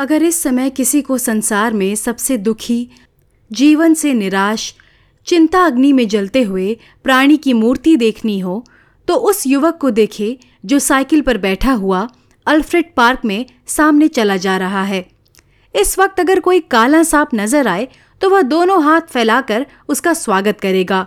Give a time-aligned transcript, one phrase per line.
[0.00, 2.88] अगर इस समय किसी को संसार में सबसे दुखी,
[3.50, 4.74] जीवन से निराश,
[5.26, 8.64] चिंता अग्नि में जलते हुए प्राणी की मूर्ति देखनी हो
[9.08, 12.06] तो उस युवक को देखे जो साइकिल पर बैठा हुआ
[12.46, 15.04] अल्फ्रेड पार्क में सामने चला जा रहा है।
[15.74, 17.88] इस वक्त अगर कोई काला सांप नज़र आए
[18.20, 21.06] तो वह दोनों हाथ फैलाकर उसका स्वागत करेगा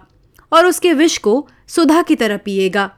[0.52, 2.90] और उसके विष को सुधा की तरह पिएगा।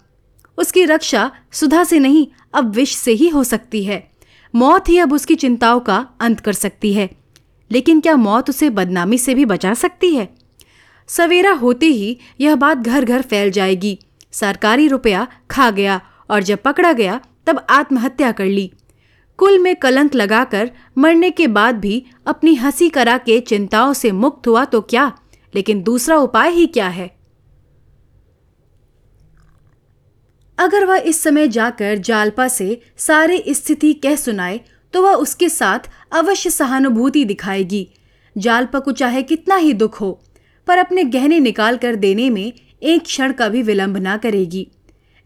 [0.57, 4.14] उसकी रक्षा सुधा से नहीं, अब विष से ही हो सकती है।
[4.55, 7.09] मौत ही अब उसकी चिंताओं का अंत कर सकती है।
[7.71, 10.35] लेकिन क्या मौत उसे बदनामी से भी बचा सकती है?
[11.07, 13.99] सवेरा होते ही यह बात घर घर फैल जाएगी।
[14.31, 18.71] सरकारी रुपया खा गया और जब पकड़ा गया, तब आत्महत्या कर ली।
[19.37, 24.47] कुल में कलंक लगाकर मरने के बाद भी अपनी हँसी करा के चिंताओं से मुक्त
[24.47, 25.17] हुआ तो क्या?
[25.55, 27.17] लेकिन दूसरा उपाय ही क्या है?
[30.57, 34.59] अगर वह इस समय जाकर जालपा से सारी स्थिति कह सुनाए
[34.93, 37.87] तो वह उसके साथ अवश्य सहानुभूति दिखाएगी।
[38.35, 40.11] जालपा को चाहे कितना ही दुख हो,
[40.67, 44.67] पर अपने गहने निकाल कर देने में एक क्षण का भी विलंब ना करेगी।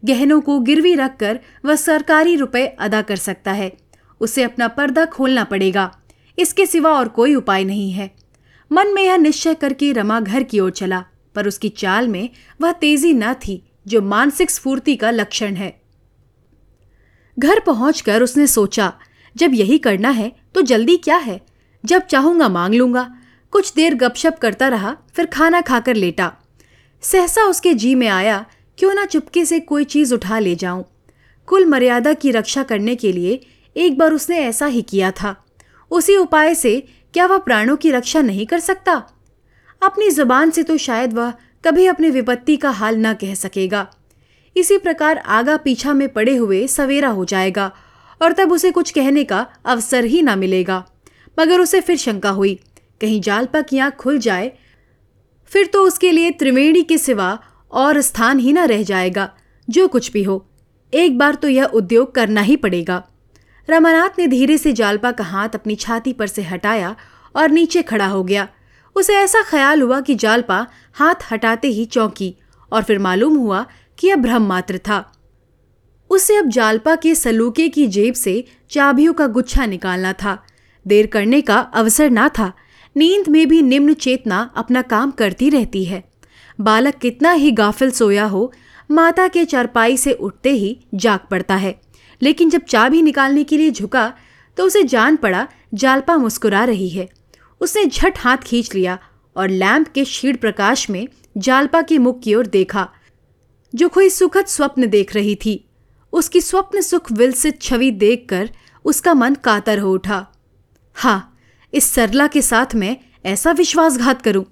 [0.02, 3.72] गहनों को गिरवी रखकर वह सरकारी रुपए अदा कर सकता है।
[4.20, 5.90] उसे अपना पर्दा खोलना पड़ेगा।
[6.38, 8.10] इसके सिवा और कोई उपाय नहीं है।
[8.70, 12.28] मन में यह निश्चय करके रमा घर की ओर चला, पर उसकी चाल में
[12.60, 15.80] वह तेज़ी न थी। जो मानसिक स्फूर्ति का लक्षण है।
[17.38, 18.92] घर पहुंचकर उसने सोचा,
[19.36, 21.40] जब यही करना है तो जल्दी क्या है?
[21.84, 23.08] जब चाहूँगा मांग लूँगा।
[23.52, 26.32] कुछ देर गपशप करता रहा, फिर खाना खाकर लेटा।
[27.02, 28.44] सहसा उसके जी में आया,
[28.78, 30.84] क्यों ना चुपके से कोई चीज़ उठा ले जाऊँ।
[31.48, 33.40] कुल मर्यादा की रक्षा करने के लिए
[33.76, 35.34] एक बार उसने ऐसा ही किया था।
[35.90, 36.80] उसी उपाय से
[37.14, 38.92] क्या वह प्राणों की रक्षा नहीं कर सकता?
[39.82, 41.32] अपनी ज़ुबान से तो शायद वह
[41.64, 43.86] कभी अपनी विपत्ति का हाल न कह सकेगा।
[44.56, 47.70] इसी प्रकार आगा पीछा में पड़े हुए सवेरा हो जाएगा
[48.20, 50.84] और तब उसे कुछ कहने का अवसर ही ना मिलेगा।
[51.38, 52.58] मगर उसे फिर शंका हुई,
[53.00, 54.52] कहीं जालपा की आँख खुल जाए,
[55.50, 57.38] फिर तो उसके लिए त्रिवेणी के सिवा
[57.72, 59.30] और स्थान ही ना रह जाएगा,
[59.68, 60.44] जो कुछ भी हो।
[60.92, 63.02] एक बार तो यह उद्योग करना ही पड़ेगा।
[63.68, 66.94] रमानाथ ने धीरे से जालपा का हाथ अपनी छाती पर से हटाया
[67.34, 68.48] और नीचे खड़ा हो गया।
[68.96, 72.34] उसे ऐसा ख्याल हुआ कि जालपा हाथ हटाते ही चौंकी
[72.72, 73.66] और फिर मालूम हुआ
[73.98, 75.12] कि यह भ्रम मात्र था।
[76.10, 80.42] उसे अब जालपा के सलूके की जेब से चाबियों का गुच्छा निकालना था।
[80.86, 82.52] देर करने का अवसर ना था।
[82.96, 86.02] नींद में भी निम्न चेतना अपना काम करती रहती है।
[86.60, 88.52] बालक कितना ही गाफिल सोया हो,
[88.90, 91.80] माता के चरपाई से उठते ही जाग पड़ता है।
[92.22, 94.12] लेकिन जब चाबी निकालने के लिए झुका
[94.56, 97.08] तो उसे जान पड़ा जालपा मुस्कुरा रही है।
[97.60, 98.98] उसने झट हाथ खींच लिया
[99.36, 101.06] और लैंप के क्षीण प्रकाश में
[101.36, 102.88] जालपा के मुख की ओर देखा,
[103.74, 105.64] जो कोई सुखद स्वप्न देख रही थी।
[106.12, 108.50] उसकी स्वप्न सुख विलसित छवि देखकर
[108.84, 110.26] उसका मन कातर हो उठा।
[110.96, 111.36] हाँ
[111.72, 114.44] इस सरला के साथ मैं ऐसा विश्वासघात करूँ,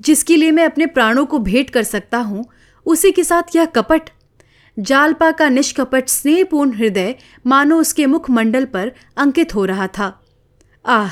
[0.00, 2.44] जिसके लिए मैं अपने प्राणों को भेंट कर सकता हूँ,
[2.86, 4.10] उसी के साथ यह कपट,
[4.76, 7.14] जालपा का निष्कपट स्नेहपूर्ण हृदय
[7.46, 10.08] मानो उसके मुखमंडल पर अंकित हो रहा था।
[10.84, 11.10] आह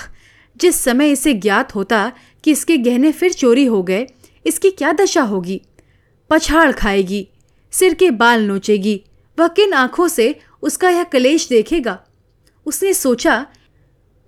[0.57, 2.11] जिस समय इसे ज्ञात होता
[2.45, 4.07] कि इसके गहने फिर चोरी हो गए,
[4.45, 5.61] इसकी क्या दशा होगी?
[6.31, 7.29] पछाड़ खाएगी,
[7.73, 9.01] सिर के बाल नोचेगी,
[9.39, 11.99] वह किन आँखों से उसका यह कलेश देखेगा?
[12.67, 13.47] उसने सोचा,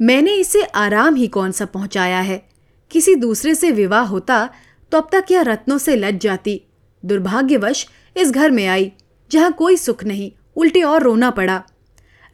[0.01, 2.43] मैंने इसे आराम ही कौन सा पहुँचाया है?
[2.91, 4.49] किसी दूसरे से विवाह होता
[4.93, 6.61] तो अब तक यह रत्नों से लज जाती।
[7.03, 7.87] दुर्भाग्यवश
[8.17, 8.91] इस घर में आई,
[9.31, 11.63] जहाँ कोई सुख नहीं, उल्टे और रोना पड़ा।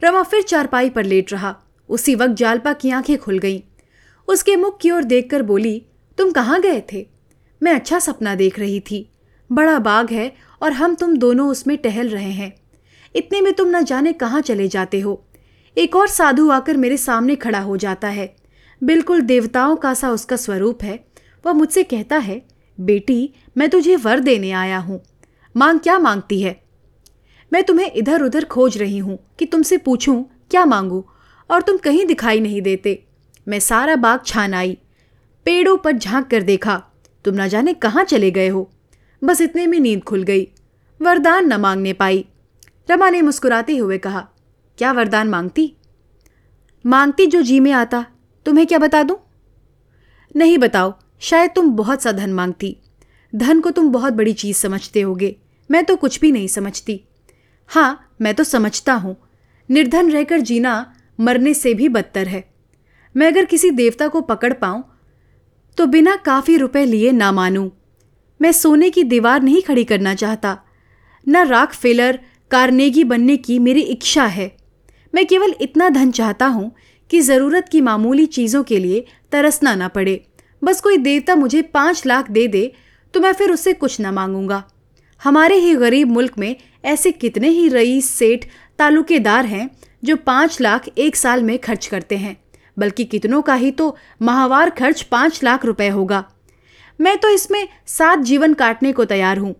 [0.01, 1.55] रमा फिर चारपाई पर लेट रहा।
[1.89, 3.59] उसी वक्त जालपा की आँखें खुल गईं।
[4.27, 5.85] उसके मुख की ओर देखकर बोली,
[6.17, 7.07] तुम कहाँ गए थे?
[7.63, 9.09] मैं अच्छा सपना देख रही थी।
[9.51, 12.53] बड़ा बाग है और हम तुम दोनों उसमें टहल रहे हैं।
[13.15, 15.25] इतने में तुम न जाने कहाँ चले जाते हो।
[15.77, 18.35] एक और साधु आकर मेरे सामने खड़ा हो जाता है।
[18.83, 21.05] बिल्कुल देवताओं का सा उसका स्वरूप है।
[21.45, 22.41] वह मुझसे कहता है,
[22.79, 25.03] बेटी, मैं तुझे वर देने आया हूँ।
[25.57, 26.63] मांग क्या मांगती है?
[27.53, 31.05] मैं तुम्हें इधर उधर खोज रही हूँ कि तुमसे पूछूँ, क्या मांगू?
[31.51, 33.05] और तुम कहीं दिखाई नहीं देते।
[33.47, 34.77] मैं सारा बाग छान आई।
[35.45, 36.81] पेड़ों पर झाँक कर देखा,
[37.25, 38.69] तुम ना जाने कहाँ चले गए हो।
[39.21, 40.47] बस इतने में नींद खुल गई,
[40.99, 42.25] वरदान न मांगने पाई।
[42.89, 44.27] रमा ने मुस्कुराते हुए कहा,
[44.77, 45.73] क्या वरदान मांगती?
[46.85, 48.05] मांगती जो जी में आता,
[48.45, 49.17] तुम्हें क्या बता दूँ?
[50.35, 52.75] नहीं बताओ, शायद तुम बहुत सा धन मांगती।
[53.33, 55.35] धन को तुम बहुत बड़ी चीज़ समझते होगे,
[55.69, 56.99] मैं तो कुछ भी नहीं समझती।
[57.69, 59.15] हाँ मैं तो समझता हूँ,
[59.69, 62.52] निर्धन रहकर जीना मरने से भी बदतर है।
[63.15, 64.83] मैं अगर किसी देवता को पकड़ पाऊँ
[65.77, 67.69] तो बिना काफ़ी रुपए लिए ना मानूं।
[68.39, 70.57] मैं सोने की दीवार नहीं खड़ी करना चाहता।
[71.27, 72.19] न राख फेलर,
[72.51, 74.51] कारनेगी बनने की मेरी इच्छा है।
[75.13, 76.71] मैं केवल इतना धन चाहता हूँ
[77.09, 80.19] कि ज़रूरत की मामूली चीज़ों के लिए तरसना ना पड़े।
[80.61, 82.71] बस कोई देवता मुझे पाँच लाख दे दे
[83.13, 84.63] तो मैं फिर उससे कुछ ना मांगूँगा।
[85.21, 86.55] हमारे ही गरीब मुल्क में
[86.85, 88.45] ऐसे कितने ही रईस सेठ
[88.79, 89.69] तालुकेदार हैं,
[90.03, 92.35] जो पाँच लाख एक साल में खर्च करते हैं।
[92.77, 96.23] बल्कि कितनों का ही तो माहवार खर्च पाँच लाख रुपए होगा।
[96.99, 99.55] मैं तो इसमें सात जीवन काटने को तैयार हूँ।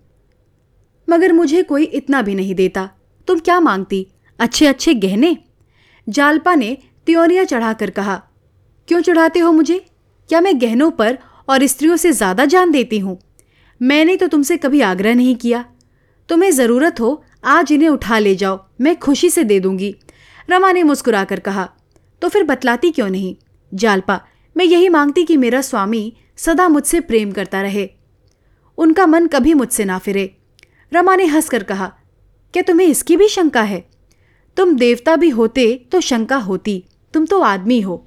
[1.07, 2.89] मगर मुझे कोई इतना भी नहीं देता।
[3.27, 4.06] तुम क्या मांगती?
[4.39, 5.38] अच्छे अच्छे गहने?
[6.07, 6.77] जालपा ने
[7.07, 8.15] त्योरियाँ चढ़ाकर कहा,
[8.88, 9.77] क्यों चढ़ाते हो मुझे?
[10.30, 11.18] क्या मैं गहनों पर
[11.48, 13.18] और स्त्रियों से ज़्यादा जान देती हूँ?
[13.81, 15.63] मैंने तो तुमसे कभी आग्रह नहीं किया।
[16.30, 19.95] तुम्हें ज़रूरत हो, आज इन्हें उठा ले जाओ, मैं खुशी से दे दूँगी।
[20.50, 21.69] रमा ने मुस्कुराकर कहा
[22.24, 23.36] तो फिर बतलाती क्यों नहीं?
[23.72, 24.20] जालपा,
[24.56, 27.90] मैं यही मांगती कि मेरा स्वामी सदा मुझसे प्रेम करता रहे।
[28.78, 30.36] उनका मन कभी मुझसे ना फिरे।
[30.92, 31.88] रमा ने हंसकर कहा,
[32.54, 33.84] क्या तुम्हें इसकी भी शंका है?
[34.58, 36.84] तुम देवता भी होते तो शंका होती,
[37.14, 38.06] तुम तो आदमी हो।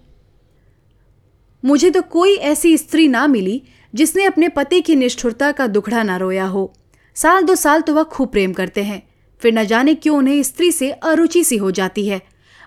[1.65, 3.62] मुझे तो कोई ऐसी स्त्री ना मिली
[3.95, 6.73] जिसने अपने पति की निष्ठुरता का दुखड़ा ना रोया हो।
[7.17, 9.03] साल दो साल तो वह खूब प्रेम करते हैं,
[9.43, 12.21] फिर न जाने क्यों उन्हें स्त्री से अरुचि सी हो जाती है।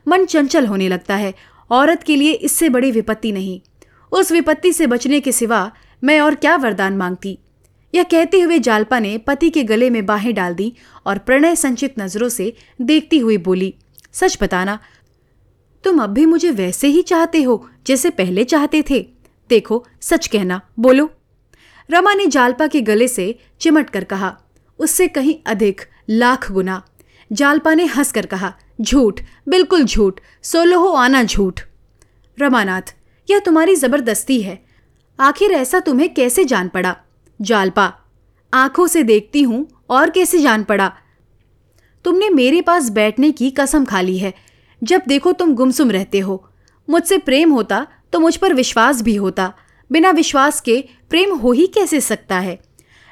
[0.07, 1.33] मन चंचल होने लगता है।
[1.71, 3.59] औरत के लिए इससे बड़ी विपत्ति नहीं।
[4.11, 5.71] उस विपत्ति से बचने के सिवा
[6.03, 7.37] मैं और क्या वरदान मांगती?
[7.95, 10.73] यह कहते हुए जालपा ने पति के गले में बाहें डाल दी
[11.05, 13.73] और प्रणय संचित नज़रों से देखती हुई बोली,
[14.11, 14.79] सच बताना,
[15.83, 18.99] तुम अब भी मुझे वैसे ही चाहते हो जैसे पहले चाहते थे?
[19.49, 21.09] देखो, सच कहना, बोलो।
[21.89, 24.37] रमा ने जालपा के गले से चिमट कर कहा,
[24.79, 26.83] उससे कहीं अधिक लाख गुना
[27.31, 31.61] जालपा ने हंसकर कहा, झूठ, बिल्कुल झूठ सोलो हो आना झूठ।
[32.39, 32.95] रमानाथ,
[33.29, 34.65] यह तुम्हारी ज़बरदस्ती है।
[35.19, 36.95] आखिर ऐसा तुम्हें कैसे जान पड़ा?
[37.41, 37.93] जालपा,
[38.53, 40.97] आँखों से देखती हूँ, और कैसे जान पड़ा?
[42.05, 44.33] तुमने मेरे पास बैठने की कसम खा ली है।
[44.83, 46.49] जब देखो तुम गुमसुम रहते हो।
[46.89, 49.53] मुझसे प्रेम होता तो मुझ पर विश्वास भी होता।
[49.91, 52.59] बिना विश्वास के प्रेम हो ही कैसे सकता है?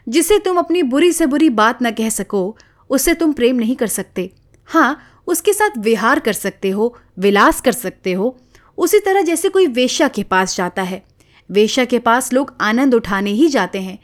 [0.09, 2.57] जिसे तुम अपनी बुरी से बुरी बात न कह सको
[2.89, 4.31] उससे तुम प्रेम नहीं कर सकते।
[4.65, 8.37] हाँ उसके साथ विहार कर सकते हो, विलास कर सकते हो।
[8.77, 11.03] उसी तरह जैसे कोई वेश्या के पास जाता है।
[11.51, 13.99] वेश्या के पास लोग आनंद उठाने ही जाते हैं।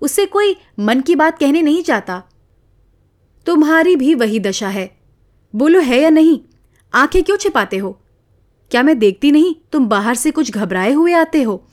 [0.00, 2.22] उससे कोई मन की बात कहने नहीं जाता।
[3.46, 4.98] तुम्हारी भी वही दशा है।
[5.54, 6.40] बोलो, है या नहीं?
[6.94, 8.00] आँखें क्यों छिपाते हो?
[8.70, 9.54] क्या मैं देखती नहीं?
[9.72, 11.64] तुम बाहर से कुछ घबराए हुए आते हो।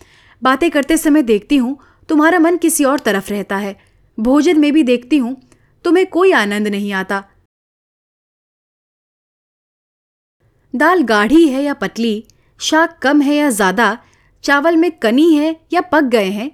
[0.43, 1.79] बातें करते समय देखती हूँ,
[2.09, 3.77] तुम्हारा मन किसी और तरफ़ रहता है।
[4.19, 5.41] भोजन में भी देखती हूँ
[5.85, 7.23] तुम्हें कोई आनंद नहीं आता।
[10.73, 12.23] दाल गाढ़ी है या पतली,
[12.59, 13.97] शाक कम है या ज़्यादा,
[14.43, 16.51] चावल में कनी है या पक गए हैं,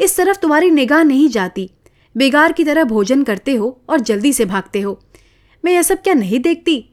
[0.00, 1.70] इस तरफ़ तुम्हारी निगाह नहीं जाती।
[2.14, 4.98] बेगार की तरह भोजन करते हो और जल्दी से भागते हो।
[5.64, 6.84] मैं यह सब क्या नहीं देखती?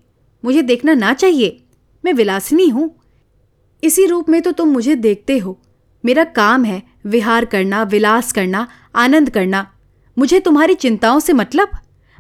[0.44, 1.63] मुझे देखना ना चाहिए।
[2.04, 2.89] मैं विलासिनी हूँ।
[3.84, 5.57] इसी रूप में तो तुम मुझे देखते हो।
[6.04, 9.66] मेरा काम है विहार करना, विलास करना, आनंद करना।
[10.18, 11.69] मुझे तुम्हारी चिंताओं से मतलब?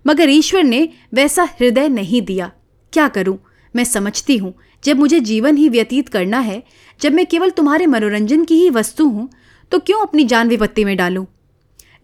[0.07, 2.51] मगर ईश्वर ने वैसा हृदय नहीं दिया।
[2.93, 3.37] क्या करूँ?
[3.75, 4.53] मैं समझती हूँ,
[4.83, 6.63] जब मुझे जीवन ही व्यतीत करना है,
[7.01, 9.29] जब मैं केवल तुम्हारे मनोरंजन की ही वस्तु हूँ
[9.71, 11.25] तो क्यों अपनी जान विपत्ति में डालूं?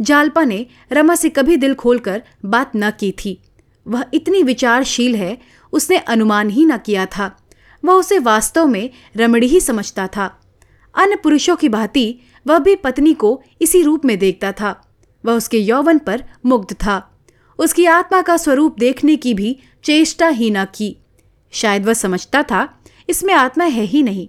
[0.01, 3.39] जालपा ने रमा से कभी दिल खोलकर बात न की थी।
[3.87, 5.37] वह इतनी विचारशील है,
[5.73, 7.37] उसने अनुमान ही न किया था।
[7.85, 10.25] वह उसे वास्तव में रमणी ही समझता था।
[10.95, 14.92] अन्य पुरुषों की भांति, वह भी पत्नी को इसी रूप में देखता था।
[15.25, 16.97] वह उसके यौवन पर मुग्ध था।
[17.59, 20.97] उसकी आत्मा का स्वरूप देखने की भी चेष्टा ही न की।
[21.53, 22.67] शायद वह समझता था,
[23.09, 24.27] इसमें आत्मा है ही नहीं।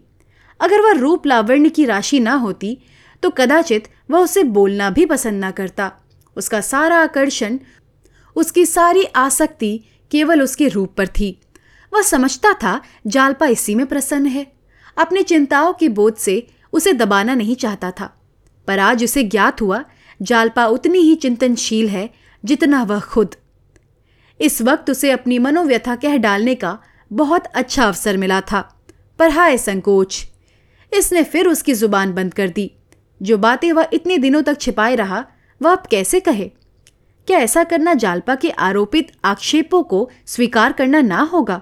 [0.60, 2.78] अगर वह रूप लावण्य की राशि ना होती
[3.22, 5.90] तो कदाचित वह उसे बोलना भी पसंद ना करता।
[6.36, 7.58] उसका सारा आकर्षण,
[8.36, 11.38] उसकी सारी आसक्ति केवल उसके रूप पर थी।
[11.92, 14.46] वह समझता था, जालपा इसी में प्रसन्न है।
[14.96, 18.12] अपनी चिंताओं के बोझ से उसे दबाना नहीं चाहता था।
[18.68, 19.84] पर आज उसे ज्ञात हुआ
[20.22, 22.08] जालपा उतनी ही चिंतनशील है
[22.44, 23.34] जितना वह खुद।
[24.40, 26.78] इस वक्त उसे अपनी मनोव्यथा कह डालने का
[27.10, 28.60] बहुत अच्छा अवसर मिला था,
[29.18, 30.24] पर हाय संकोच।
[30.92, 32.70] इसने फिर उसकी ज़ुबान बंद कर दी।
[33.20, 35.24] जो बातें वह इतने दिनों तक छिपाए रहा,
[35.60, 36.50] वह अब कैसे कहे?
[37.28, 41.60] क्या ऐसा करना जालपा के आरोपित आक्षेपों को स्वीकार करना ना होगा?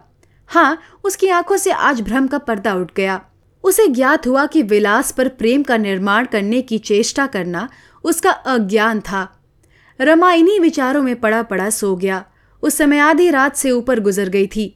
[0.50, 3.20] हाँ उसकी आँखों से आज भ्रम का पर्दा उठ गया।
[3.64, 7.68] उसे ज्ञात हुआ कि विलास पर प्रेम का निर्माण करने की चेष्टा करना
[8.04, 9.28] उसका अज्ञान था।
[10.00, 12.24] रमा इन्हीं विचारों में पड़ा पड़ा सो गया।
[12.62, 14.74] उस समय आधी रात से ऊपर गुजर गई थी।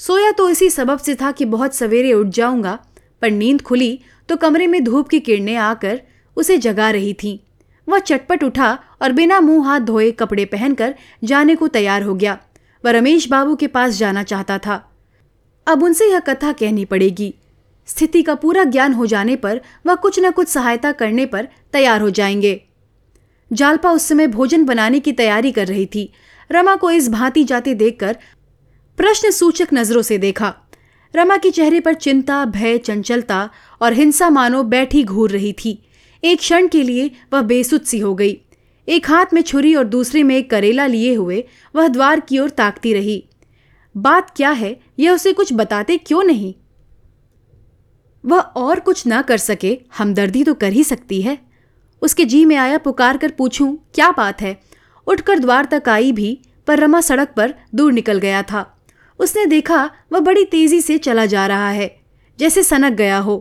[0.00, 2.78] सोया तो इसी सबब से था कि बहुत सवेरे उठ जाऊँगा,
[3.22, 6.00] पर नींद खुली तो कमरे में धूप की किरणें आकर
[6.36, 7.38] उसे जगा रही थीं।
[7.88, 12.38] वह चटपट उठा और बिना मुँह हाथ धोए कपड़े पहनकर जाने को तैयार हो गया।
[12.84, 14.82] वह रमेश बाबू के पास जाना चाहता था।
[15.66, 17.34] अब उनसे यह कथा कहनी पड़ेगी।
[17.86, 22.00] स्थिति का पूरा ज्ञान हो जाने पर वह कुछ न कुछ सहायता करने पर तैयार
[22.00, 22.64] हो जाएँगे।
[23.52, 26.12] जालपा उस समय भोजन बनाने की तैयारी कर रही थी।
[26.52, 28.16] रमा को इस भांति जाते देखकर
[28.96, 30.54] प्रश्न सूचक नज़रों से देखा।
[31.16, 33.50] रमा के चेहरे पर चिंता, भय, चंचलता
[33.82, 35.88] और हिंसा मानो बैठी घूर रही थी।
[36.24, 38.40] एक क्षण के लिए वह बेसुध सी हो गई।
[38.88, 41.44] एक हाथ में छुरी और दूसरे में एक करेला लिए हुए
[41.76, 43.28] वह द्वार की ओर ताकती रही।
[43.96, 44.80] बात क्या है?
[44.98, 46.54] यह उसे कुछ बताते क्यों नहीं?
[48.24, 51.38] वह और कुछ ना कर सके, हमदर्दी तो कर ही सकती है।
[52.02, 54.58] उसके जी में आया पुकार कर पूछूँ, क्या बात है?
[55.06, 58.70] उठकर द्वार तक आई भी, पर रमा सड़क पर दूर निकल गया था।
[59.20, 61.90] उसने देखा वह बड़ी तेज़ी से चला जा रहा है,
[62.38, 63.36] जैसे सनक गया हो।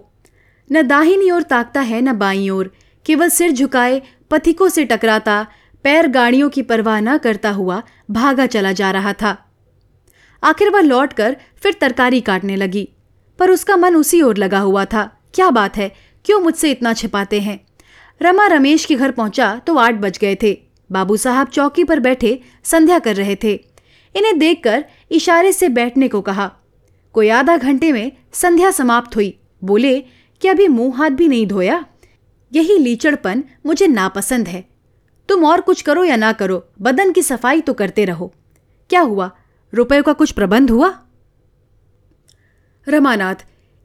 [0.69, 2.71] न दाहिनी ओर ताकता है, न बाई ओर।
[3.05, 5.45] केवल सिर झुकाए, पथिकों से टकराता,
[5.85, 9.37] पैर गाड़ियों की परवाह न करता हुआ भागा चला जा रहा था।
[10.43, 12.87] आखिर वह लौटकर फिर तरकारी काटने लगी।
[13.39, 15.95] पर उसका मन उसी ओर लगा हुआ था। क्या बात है?
[16.25, 17.65] क्यों मुझसे इतना छिपाते हैं?
[18.21, 20.57] रमा रमेश के घर पहुँचा तो आठ बज गए थे।
[20.91, 23.53] बाबू साहब चौकी पर बैठे संध्या कर रहे थे।
[24.15, 26.51] इन्हें देखकर इशारे से बैठने को कहा।
[27.13, 29.99] कोई आधा घंटे में संध्या समाप्त हुई। बोले
[30.41, 31.85] कि अभी मुँह हाथ भी नहीं धोया?
[32.53, 34.65] यही लीचड़पन मुझे नापसंद है।
[35.29, 38.33] तुम और कुछ करो या ना करो, बदन की सफ़ाई तो करते रहो।
[38.89, 39.31] क्या हुआ?
[39.73, 41.02] रुपए का कुछ प्रबंध हुआ?
[42.87, 43.35] रमानाथ,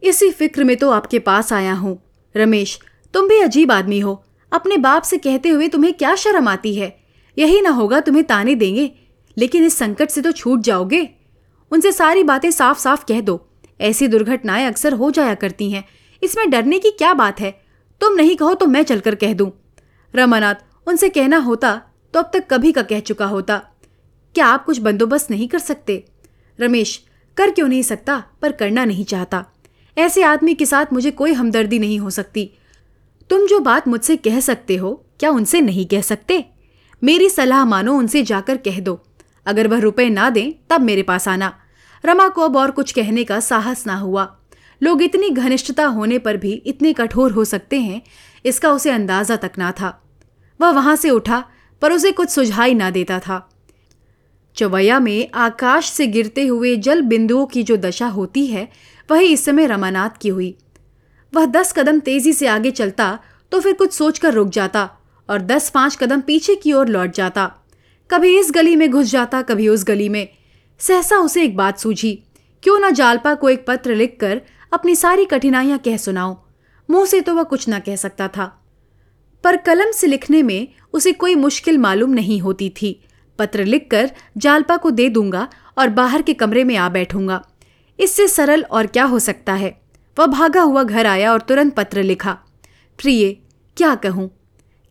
[0.02, 2.02] इसी फ़िक्र में तो आपके पास आया हूँ।
[2.36, 2.80] रमेश,
[3.14, 7.00] तुम भी अजीब आदमी हो। अपने बाप से कहते हुए तुम्हें क्या शर्म आती है?
[7.38, 8.90] यही ना होगा तुम्हें ताने देंगे,
[9.38, 11.08] लेकिन इस संकट से तो छूट जाओगे।
[11.72, 13.48] उनसे सारी बातें साफ़ साफ़ कह दो।
[13.80, 15.84] ऐसी दुर्घटनाएँ अक्सर हो जाया करती हैं।
[16.22, 17.50] इसमें डरने की क्या बात है?
[18.00, 19.50] तुम नहीं कहो तो मैं चलकर कह दूँ।
[20.14, 20.54] रमानाथ,
[20.86, 21.80] उनसे कहना होता
[22.14, 23.58] तो अब तक कभी का कह चुका होता।
[24.34, 26.04] क्या आप कुछ बंदोबस्त नहीं कर सकते?
[26.58, 27.04] रमेश
[27.38, 29.44] कर क्यों नहीं सकता, पर करना नहीं चाहता।
[29.98, 32.50] ऐसे आदमी के साथ मुझे कोई हमदर्दी नहीं हो सकती।
[33.30, 36.44] तुम जो बात मुझसे कह सकते हो, क्या उनसे नहीं कह सकते?
[37.04, 39.02] मेरी सलाह मानो, उनसे जाकर कह दो।
[39.46, 41.58] अगर वह रुपए ना दें, तब मेरे पास आना।
[42.04, 44.36] रमा को अब और कुछ कहने का साहस ना हुआ।
[44.82, 48.02] लोग इतनी घनिष्ठता होने पर भी इतने कठोर हो सकते हैं,
[48.46, 50.02] इसका उसे अंदाज़ा तक ना था।
[50.60, 51.44] वह वहाँ से उठा,
[51.82, 53.47] पर उसे कुछ सुझाई ना देता था।
[54.58, 58.68] चवैया में आकाश से गिरते हुए जल बिंदुओं की जो दशा होती है,
[59.08, 60.54] वही इस समय रमानाथ की हुई।
[61.32, 63.18] वह दस कदम तेज़ी से आगे चलता
[63.52, 64.88] तो फिर कुछ सोचकर रुक जाता
[65.28, 67.50] और दस पाँच कदम पीछे की ओर लौट जाता।
[68.10, 70.28] कभी इस गली में घुस जाता, कभी उस गली में।
[70.80, 72.14] सहसा उसे एक बात सूझी,
[72.62, 74.40] क्यों ना जालपा को एक पत्र लिखकर
[74.72, 76.36] अपनी सारी कठिनाइयाँ कह सुनाओ
[76.88, 78.46] मुँह से तो वह कुछ ना कह सकता था,
[79.44, 83.00] पर कलम से लिखने में उसे कोई मुश्किल मालूम नहीं होती थी।
[83.38, 87.42] पत्र लिखकर जालपा को दे दूँगा और बाहर के कमरे में आ बैठूँगा।
[87.98, 89.76] इससे सरल और क्या हो सकता है?
[90.16, 92.32] वह भागा हुआ घर आया और तुरंत पत्र लिखा।
[92.98, 93.32] प्रिय,
[93.76, 94.30] क्या कहूँ?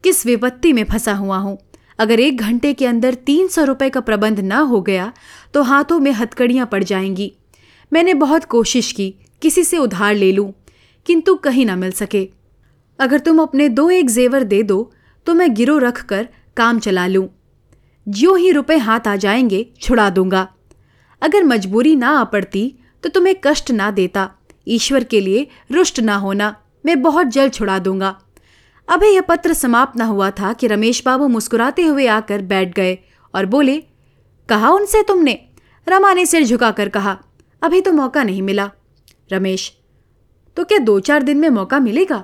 [0.04, 1.58] किस विपत्ति में फंसा हुआ हूँ?
[2.00, 5.12] अगर एक घंटे के अंदर तीन सौ रुपए का प्रबंध ना हो गया
[5.54, 7.32] तो हाथों में हथकड़ियाँ पड़ जाएँगी।
[7.92, 10.52] मैंने बहुत कोशिश की, किसी से उधार ले लूँ,
[11.06, 12.28] किंतु कहीं ना मिल सके।
[13.00, 14.92] अगर तुम अपने दो एक जेवर दे दो
[15.28, 16.28] तो मैं गिरो रख कर
[16.58, 17.28] काम चला लूँ।
[18.08, 20.48] ज्यो ही रुपए हाथ आ जाएँगे, छुड़ा दूँगा।
[21.22, 22.74] अगर मजबूरी ना आ पड़ती
[23.04, 24.30] तो तुम्हें कष्ट ना देता।
[24.68, 28.16] ईश्वर के लिए रुष्ट ना होना, मैं बहुत जल्द छुड़ा दूँगा।
[28.88, 32.98] अभी यह पत्र समाप्त न हुआ था कि रमेश बाबू मुस्कुराते हुए आकर बैठ गए
[33.34, 33.78] और बोले,
[34.50, 35.40] कहा उनसे तुमने?
[35.88, 37.18] रमा ने सिर झुकाकर कहा,
[37.62, 38.70] अभी तो मौका नहीं मिला।
[39.32, 39.72] रमेश
[40.58, 42.24] तो क्या दो चार दिन में मौका मिलेगा?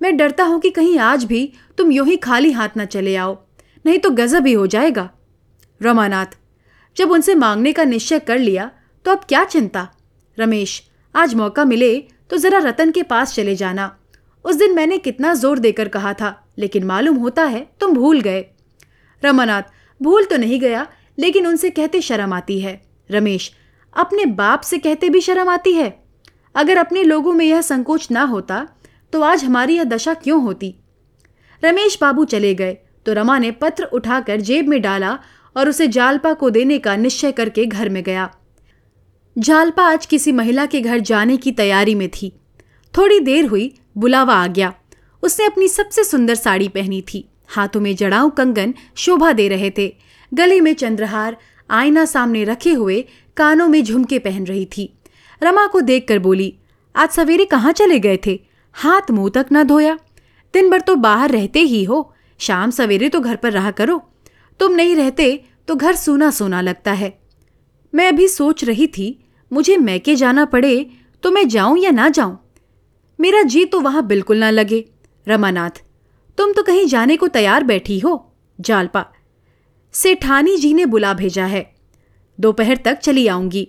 [0.00, 3.36] मैं डरता हूँ कि कहीं आज भी तुम यूँ ही खाली हाथ न चले आओ,
[3.84, 5.08] नहीं तो गजब ही हो जाएगा।
[5.84, 6.26] रमानाथ,
[6.96, 8.70] जब उनसे मांगने का निश्चय कर लिया
[9.04, 9.88] तो अब क्या चिंता?
[10.38, 10.82] रमेश,
[11.14, 11.96] आज मौका मिले
[12.30, 13.90] तो जरा रतन के पास चले जाना।
[14.44, 18.44] उस दिन मैंने कितना ज़ोर देकर कहा था, लेकिन मालूम होता है तुम भूल गए।
[19.22, 19.62] रमानाथ,
[20.00, 20.86] भूल तो नहीं गया,
[21.18, 23.50] लेकिन उनसे कहते शर्म आती है। रमेश,
[23.96, 25.92] अपने बाप से कहते भी शर्म आती है?
[26.54, 28.66] अगर अपने लोगों में यह संकोच ना होता
[29.12, 30.74] तो आज हमारी यह दशा क्यों होती?
[31.62, 32.72] रमेश बाबू चले गए
[33.06, 35.18] तो रमा ने पत्र उठाकर जेब में डाला
[35.56, 38.34] और उसे जालपा को देने का निश्चय करके घर में गया।
[39.38, 42.32] जालपा आज किसी महिला के घर जाने की तैयारी में थी।
[42.98, 44.74] थोड़ी देर हुई, बुलावा आ गया।
[45.22, 49.96] उसने अपनी सबसे सुंदर साड़ी पहनी थी। हाथों में जड़ाऊ कंगन शोभा दे रहे थे।
[50.34, 51.36] गले में चंद्रहार,
[51.70, 53.04] आईना सामने रखे हुए,
[53.36, 54.98] कानों में झुमके पहन रही थी।
[55.42, 56.58] रमा को देखकर बोली,
[56.96, 58.40] आज सवेरे कहाँ चले गए थे?
[58.72, 59.98] हाथ मुँह तक न धोया।
[60.54, 64.10] दिन भर तो बाहर रहते ही हो। शाम सवेरे तो घर पर रहा करो।
[64.60, 67.18] तुम नहीं रहते तो घर सूना सूना लगता है।
[67.92, 69.18] मैं अभी सोच रही थी,
[69.52, 70.90] मुझे मैके जाना पड़े
[71.22, 72.38] तो मैं जाऊँ या ना जाऊँ?
[73.18, 74.84] मेरा जी तो वहाँ बिल्कुल ना लगे।
[75.26, 75.82] रमानाथ,
[76.38, 79.04] तुम तो कहीं जाने को तैयार बैठी हो, जालपा।
[79.94, 81.72] सेठानी जी ने बुला भेजा है।
[82.38, 83.68] दोपहर तक चली आऊँगी।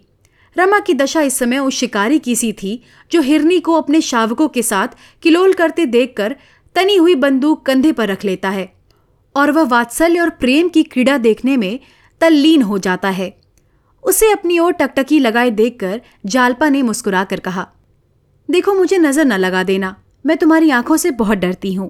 [0.56, 4.48] रमा की दशा इस समय उस शिकारी की सी थी, जो हिरनी को अपने शावकों
[4.48, 4.88] के साथ
[5.22, 6.36] किलोल करते देखकर
[6.75, 8.75] तनी हुई बंदूक कंधे पर रख लेता है।
[9.36, 11.80] और वह वात्सल्य और प्रेम की क्रीड़ा देखने में
[12.22, 13.34] तल्लीन हो जाता है।
[14.04, 17.68] उसे अपनी ओर टकटकी लगाए देखकर जालपा ने मुस्कुरा कर कहा,
[18.50, 21.89] देखो, मुझे नज़र न लगा देना। मैं तुम्हारी आँखों से बहुत डरती हूँ।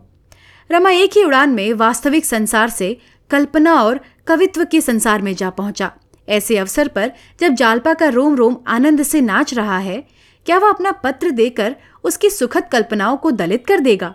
[0.69, 2.97] रमा एक ही उड़ान में वास्तविक संसार से
[3.29, 5.91] कल्पना और कवित्व के संसार में जा पहुँचा।
[6.27, 10.03] ऐसे अवसर पर जब जालपा का रोम रोम आनंद से नाच रहा है,
[10.45, 14.13] क्या वह अपना पत्र देकर उसकी सुखद कल्पनाओं को दलित कर देगा?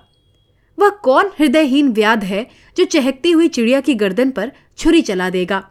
[0.80, 2.46] वह कौन हृदयहीन व्याध है
[2.76, 5.68] जो चहकती हुई चिड़िया की गर्दन पर छुरी चला देगा?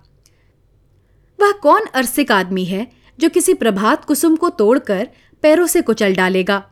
[1.42, 5.08] वह कौन अरसिक आदमी है जो किसी प्रभात कुसुम को तोड़कर
[5.42, 6.72] पैरों से कुचल डालेगा?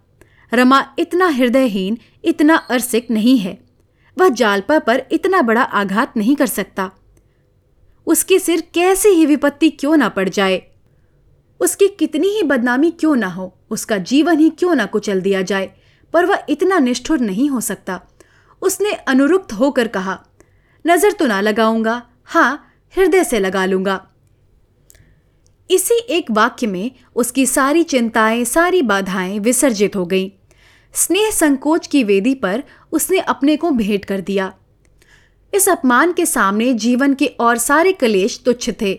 [0.54, 3.60] रमा इतना हृदयहीन, इतना अरसिक नहीं है।
[4.18, 6.92] वह जालपा पर इतना बड़ा आघात नहीं कर सकता।
[8.08, 10.64] उसके सिर कैसी ही विपत्ति क्यों ना पड़ जाए?
[11.60, 13.58] उसकी कितनी ही बदनामी क्यों ना हो?
[13.70, 15.72] उसका जीवन ही क्यों ना कुचल दिया जाए?
[16.14, 18.02] पर वह इतना निष्ठुर नहीं हो सकता।
[18.62, 20.20] उसने अनुरुक्त होकर कहा,
[20.86, 24.02] नज़र तो ना लगाऊँगा। हाँ हृदय से लगा लूँगा।
[25.70, 30.30] इसी एक वाक्य में उसकी सारी चिंताएँ, सारी बाधाएँ विसर्जित हो गईं।
[30.94, 34.54] स्नेह संकोच की वेदी पर उसने अपने को भेंट कर दिया।
[35.54, 38.94] इस अपमान के सामने जीवन के और सारे कलेश तुच्छ थे।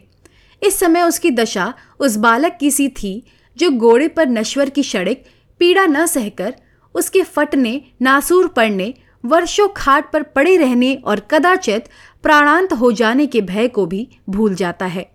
[0.63, 3.25] इस समय उसकी दशा उस बालक की सी थी,
[3.57, 5.25] जो घोड़े पर नश्वर की सड़क
[5.61, 6.55] पीड़ा न सहकर
[6.95, 8.95] उसके फटने, नासूर पड़ने
[9.29, 11.89] वर्षों खाट पर पड़े रहने और कदाचित
[12.25, 15.11] प्राणांत हो जाने के भय को भी भूल जाता है।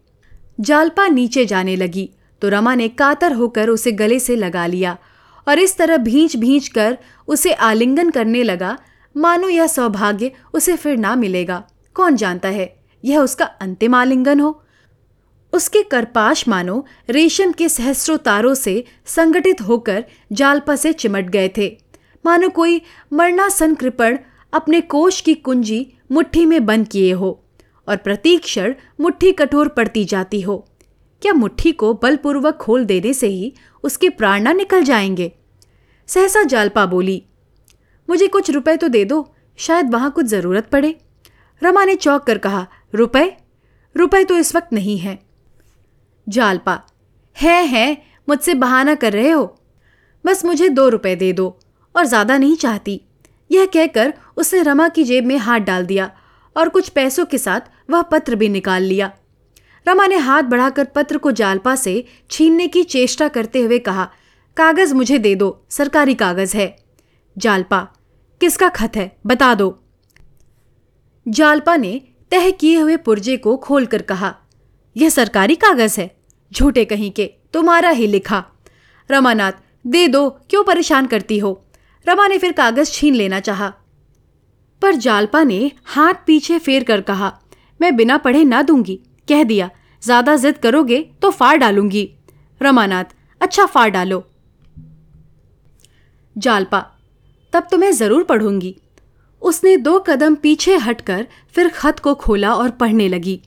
[0.59, 2.09] जालपा नीचे जाने लगी
[2.41, 4.97] तो रमा ने कातर होकर उसे गले से लगा लिया
[5.47, 8.77] और इस तरह भींच भींच कर उसे आलिंगन करने लगा।
[9.15, 11.63] मानो यह सौभाग्य उसे फिर ना मिलेगा।
[11.95, 12.73] कौन जानता है,
[13.03, 14.59] यह उसका अंतिम आलिंगन हो?
[15.53, 21.67] उसके करपाश मानो रेशम के सहस्रों तारों से संगठित होकर जालपा से चिमट गए थे।
[22.25, 22.81] मानो कोई
[23.13, 24.17] मरणासन कृपण
[24.53, 27.43] अपने कोष की कुंजी मुट्ठी में बंद किए हो
[27.87, 30.67] और प्रतीक क्षण मुट्ठी कठोर पड़ती जाती हो।
[31.21, 35.31] क्या मुट्ठी को बलपूर्वक खोल देने से ही उसके प्राण निकल जाएँगे?
[36.07, 37.23] सहसा जालपा बोली,
[38.09, 40.95] मुझे कुछ रुपए तो दे दो, शायद वहाँ कुछ ज़रूरत पड़े।
[41.63, 43.37] रमा ने चौंक कर कहा, रुपए?
[43.97, 45.19] रुपए तो इस वक्त नहीं है।
[46.29, 46.81] जालपा,
[47.41, 49.59] है है, मुझसे बहाना कर रहे हो।
[50.25, 51.59] बस मुझे दो रुपए दे दो।
[51.95, 52.99] और ज़्यादा नहीं चाहती।
[53.49, 56.09] यह कहकर उसने रमा की जेब में हाथ डाल दिया
[56.55, 59.11] और कुछ पैसों के साथ वह पत्र भी निकाल लिया।
[59.85, 64.09] रमा ने हाथ बढ़ाकर पत्र को जालपा से छीनने की चेष्टा करते हुए कहा,
[64.57, 66.75] कागज़ मुझे दे दो, सरकारी कागज़ है।
[67.37, 67.79] जालपा,
[68.41, 69.79] किसका खत है, बता दो।
[71.25, 72.01] जालपा ने
[72.31, 74.33] तह किए हुए पुर्जे को खोलकर कहा,
[74.95, 76.09] यह सरकारी कागज़ है,
[76.51, 78.43] झूठे कहीं के, तुम्हारा ही लिखा।
[79.09, 79.51] रमानाथ,
[79.85, 81.53] दे दो, क्यों परेशान करती हो?
[82.05, 83.71] रमा ने फिर कागज़ छीन लेना चाहा।
[84.81, 87.31] पर जालपा ने हाथ पीछे फेर कर कहा,
[87.79, 89.69] मैं बिना पढ़े ना दूँगी। कह दिया,
[90.03, 92.09] ज़्यादा जिद करोगे तो फाड़ डालूँगी।
[92.61, 93.05] रमानाथ
[93.41, 94.23] अच्छा फाड़ डालो।
[96.35, 96.79] जालपा,
[97.53, 98.75] तब तो मैं ज़रूर पढ़ूँगी।
[99.41, 103.39] उसने दो कदम पीछे हटकर फिर खत को खोला और पढ़ने लगी।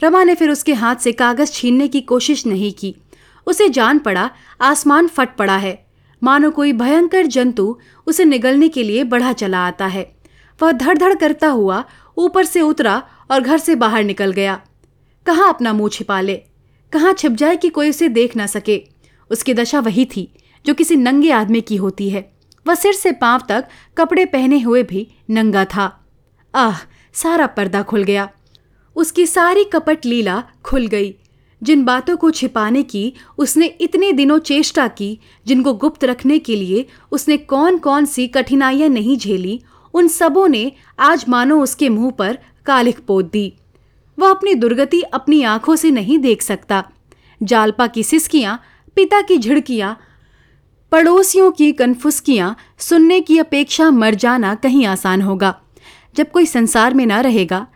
[0.00, 2.94] रमा ने फिर उसके हाथ से कागज़ छीनने की कोशिश नहीं की।
[3.46, 5.87] उसे जान पड़ा, आसमान फट पड़ा है।
[6.22, 10.16] मानो कोई भयंकर जंतु उसे निगलने के लिए बढ़ा चला आता है।
[10.62, 11.84] वह धड़ धड़ करता हुआ
[12.16, 14.60] ऊपर से उतरा और घर से बाहर निकल गया।
[15.26, 16.42] कहाँ अपना मुँह छिपा ले?
[16.92, 18.86] कहाँ छिप जाए कि कोई उसे देख ना सके?
[19.30, 20.32] उसकी दशा वही थी,
[20.66, 22.32] जो किसी नंगे आदमी की होती है।
[22.66, 26.06] वह सिर से पाँव तक कपड़े पहने हुए भी नंगा था।
[26.54, 26.76] आह,
[27.12, 28.30] सारा पर्दा खुल गया।
[28.96, 31.14] उसकी सारी कपट लीला खुल गई।
[31.62, 36.86] जिन बातों को छिपाने की, उसने इतने दिनों चेष्टा की, जिनको गुप्त रखने के लिए
[37.12, 39.60] उसने कौन कौन सी कठिनाइयाँ नहीं झेली,
[39.94, 43.52] उन सबों ने आज मानो उसके मुँह पर कालिख पोत दी।
[44.18, 46.84] वह अपनी दुर्गति अपनी आँखों से नहीं देख सकता।
[47.42, 48.60] जालपा की सिसकियाँ,
[48.96, 49.96] पिता की झिड़कियाँ,
[50.92, 55.54] पड़ोसियों की कनफुसकियाँ सुनने की अपेक्षा मर जाना कहीं आसान होगा।
[56.14, 57.66] जब कोई संसार में ना रहेगा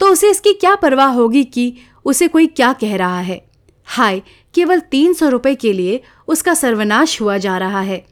[0.00, 1.72] तो उसे इसकी क्या परवाह होगी कि
[2.06, 3.44] उसे कोई क्या कह रहा है?
[3.84, 4.22] हाय,
[4.54, 8.04] केवल तीन सौ रुपए के लिए उसका सर्वनाश हुआ जा रहा है।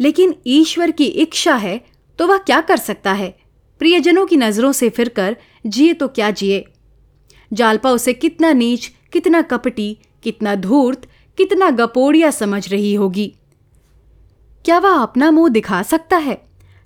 [0.00, 1.84] लेकिन ईश्वर की इच्छा है
[2.18, 3.38] तो वह क्या कर सकता है?
[3.78, 6.64] प्रियजनों की नज़रों से फिरकर, जिए तो क्या जिए?
[7.52, 13.34] जालपा उसे कितना नीच, कितना कपटी, कितना धूर्त, कितना गपोड़िया समझ रही होगी।
[14.64, 16.34] क्या वह अपना मुँह दिखा सकता है?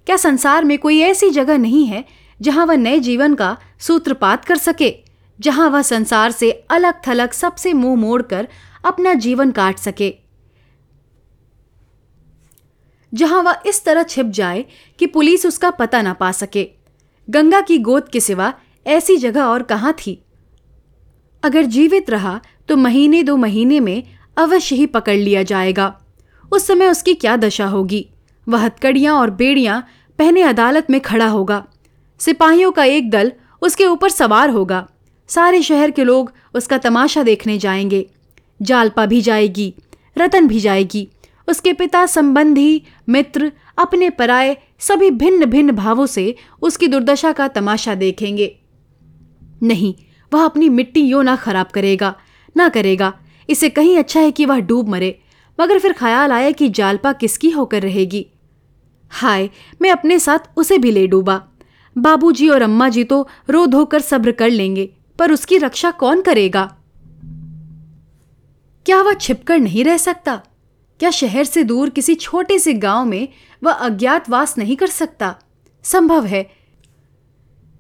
[0.07, 2.05] क्या संसार में कोई ऐसी जगह नहीं है,
[2.43, 5.04] जहाँ वह नए जीवन का सूत्रपात कर सके?
[5.41, 8.49] जहाँ वह संसार से अलग थलग सबसे मुँह मोड़कर
[8.85, 10.15] अपना जीवन काट सके।
[13.13, 14.65] जहाँ वह इस तरह छिप जाए
[14.99, 16.69] कि पुलिस उसका पता ना पा सके।
[17.31, 18.53] गंगा की गोद के सिवा
[18.87, 20.21] ऐसी जगह और कहाँ थी?
[21.43, 24.03] अगर जीवित रहा तो महीने दो महीने में
[24.37, 26.01] अवश्य ही पकड़ लिया जाएगा।
[26.53, 28.09] उस समय उसकी क्या दशा होगी?
[28.49, 29.87] वह हथकड़ियाँ और बेड़ियाँ
[30.19, 31.65] पहने अदालत में खड़ा होगा।
[32.21, 34.87] सिपाहियों का एक दल उसके ऊपर सवार होगा।
[35.29, 38.07] सारे शहर के लोग उसका तमाशा देखने जाएँगे।
[38.63, 39.75] जालपा भी जाएगी,
[40.19, 41.09] रतन भी जाएगी।
[41.49, 47.95] उसके पिता संबंधी, मित्र, अपने पराए सभी भिन्न भिन्न भावों से उसकी दुर्दशा का तमाशा
[47.95, 48.57] देखेंगे।
[49.63, 49.95] नहीं,
[50.33, 52.15] वह अपनी मिट्टी यो ना खराब करेगा,
[52.57, 53.13] ना करेगा।
[53.51, 55.19] इसे कहीं अच्छा है कि वह डूब मरे,
[55.61, 58.27] मगर फिर ख्याल आया कि जालपा किसकी होकर रहेगी।
[59.11, 59.51] हाय,
[59.83, 61.43] मैं अपने साथ उसे भी ले डूबा।
[61.99, 66.77] बाबूजी और अम्मा जी तो रो धोकर सब्र कर लेंगे। पर उसकी रक्षा कौन करेगा?
[68.87, 70.43] क्या वह छिपकर नहीं रह सकता?
[70.99, 73.29] क्या शहर से दूर किसी छोटे से गाँव में
[73.63, 75.37] वह अज्ञातवास नहीं कर सकता?
[75.83, 76.51] संभव है।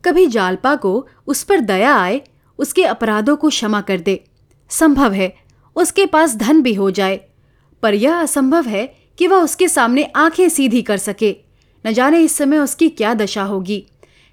[0.04, 2.22] कभी जालपा को उस पर दया आए,
[2.58, 4.24] उसके अपराधों को क्षमा कर दे।
[4.68, 5.36] संभव है,
[5.76, 7.20] उसके पास धन भी हो जाए।
[7.82, 11.36] पर यह असंभव है कि वह उसके सामने आँखें सीधी कर सके।
[11.86, 13.86] न जाने इस समय उसकी क्या दशा होगी।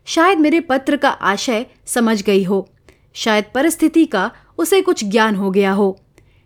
[0.05, 2.70] शायद मेरे पत्र का आशय समझ गई हो।
[3.13, 5.99] शायद परिस्थिति का उसे कुछ ज्ञान हो गया हो।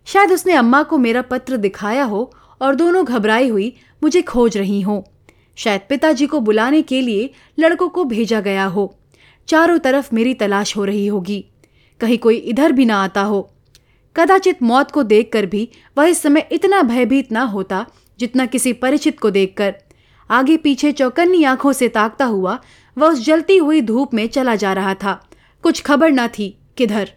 [0.06, 4.82] शायद उसने अम्मा को मेरा पत्र दिखाया हो और दोनों घबराई हुई मुझे खोज रही
[4.82, 5.04] हो।
[5.56, 8.98] शायद पिताजी को बुलाने के लिए लड़कों को भेजा गया हो।
[9.48, 11.46] चारों तरफ़ मेरी तलाश हो रही होगी।
[12.00, 13.52] कहीं कोई इधर भी ना आता हो।
[14.16, 17.86] कदाचित मौत को देखकर भी वह इस समय इतना भयभीत ना होता
[18.20, 19.76] जितना किसी परिचित को देखकर।
[20.32, 22.60] आगे पीछे चौकन्नी आँखों से ताकता हुआ
[22.98, 25.30] वह उस जलती हुई धूप में चला जा रहा था।
[25.66, 27.12] कुछ खबर ना थी किधर।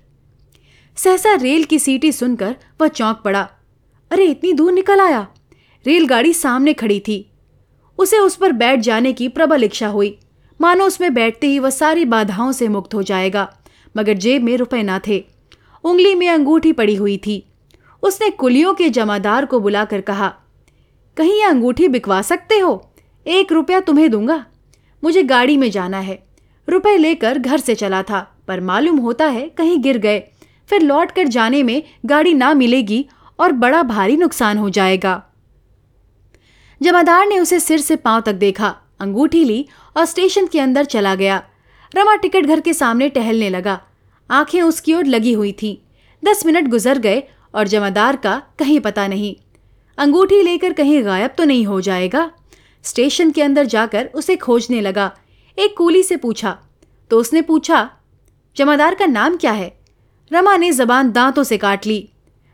[0.96, 3.48] सहसा रेल की सीटी सुनकर वह चौंक पड़ा।
[4.10, 5.28] अरे, इतनी दूर निकल आया?
[5.86, 7.30] रेलगाड़ी सामने खड़ी थी।
[7.98, 10.18] उसे उस पर बैठ जाने की प्रबल इच्छा हुई।
[10.60, 13.56] मानो उसमें बैठते ही वह सारी बाधाओं से मुक्त हो जाएगा,
[13.96, 15.24] मगर जेब में रुपए ना थे।
[15.84, 17.52] उंगली में अंगूठी पड़ी हुई थी।
[18.02, 20.34] उसने कुलियों के जमादार को बुलाकर कहा,
[21.16, 22.92] कहीं यह अंगूठी बिकवा सकते हो?
[23.26, 24.46] एक रुपया तुम्हें दूँगा।
[25.04, 26.26] मुझे गाड़ी में जाना है।
[26.68, 30.18] रुपए लेकर घर से चला था। पर मालूम होता है कहीं गिर गए।
[30.70, 33.08] फिर लौट कर जाने में गाड़ी ना मिलेगी
[33.38, 35.22] और बड़ा भारी नुकसान हो जाएगा।
[36.80, 41.14] जमादार ने उसे सिर से पाँव तक देखा, अंगूठी ली और स्टेशन के अंदर चला
[41.14, 41.42] गया।
[41.94, 43.80] रमा टिकट घर के सामने टहलने लगा।
[44.30, 45.82] आँखें उसकी ओर लगी हुई थी।
[46.24, 47.22] दस मिनट गुजर गए
[47.54, 49.34] और जमादार का कहीं पता नहीं।
[49.98, 52.30] अंगूठी लेकर कहीं गायब तो नहीं हो जाएगा।
[52.82, 55.10] स्टेशन के अंदर जाकर उसे खोजने लगा।
[55.58, 56.58] एक कूली से पूछा।
[57.10, 57.90] तो उसने पूछा
[58.58, 59.80] जमादार का नाम क्या है?
[60.32, 62.08] रमा ने जबान दांतों से काट ली।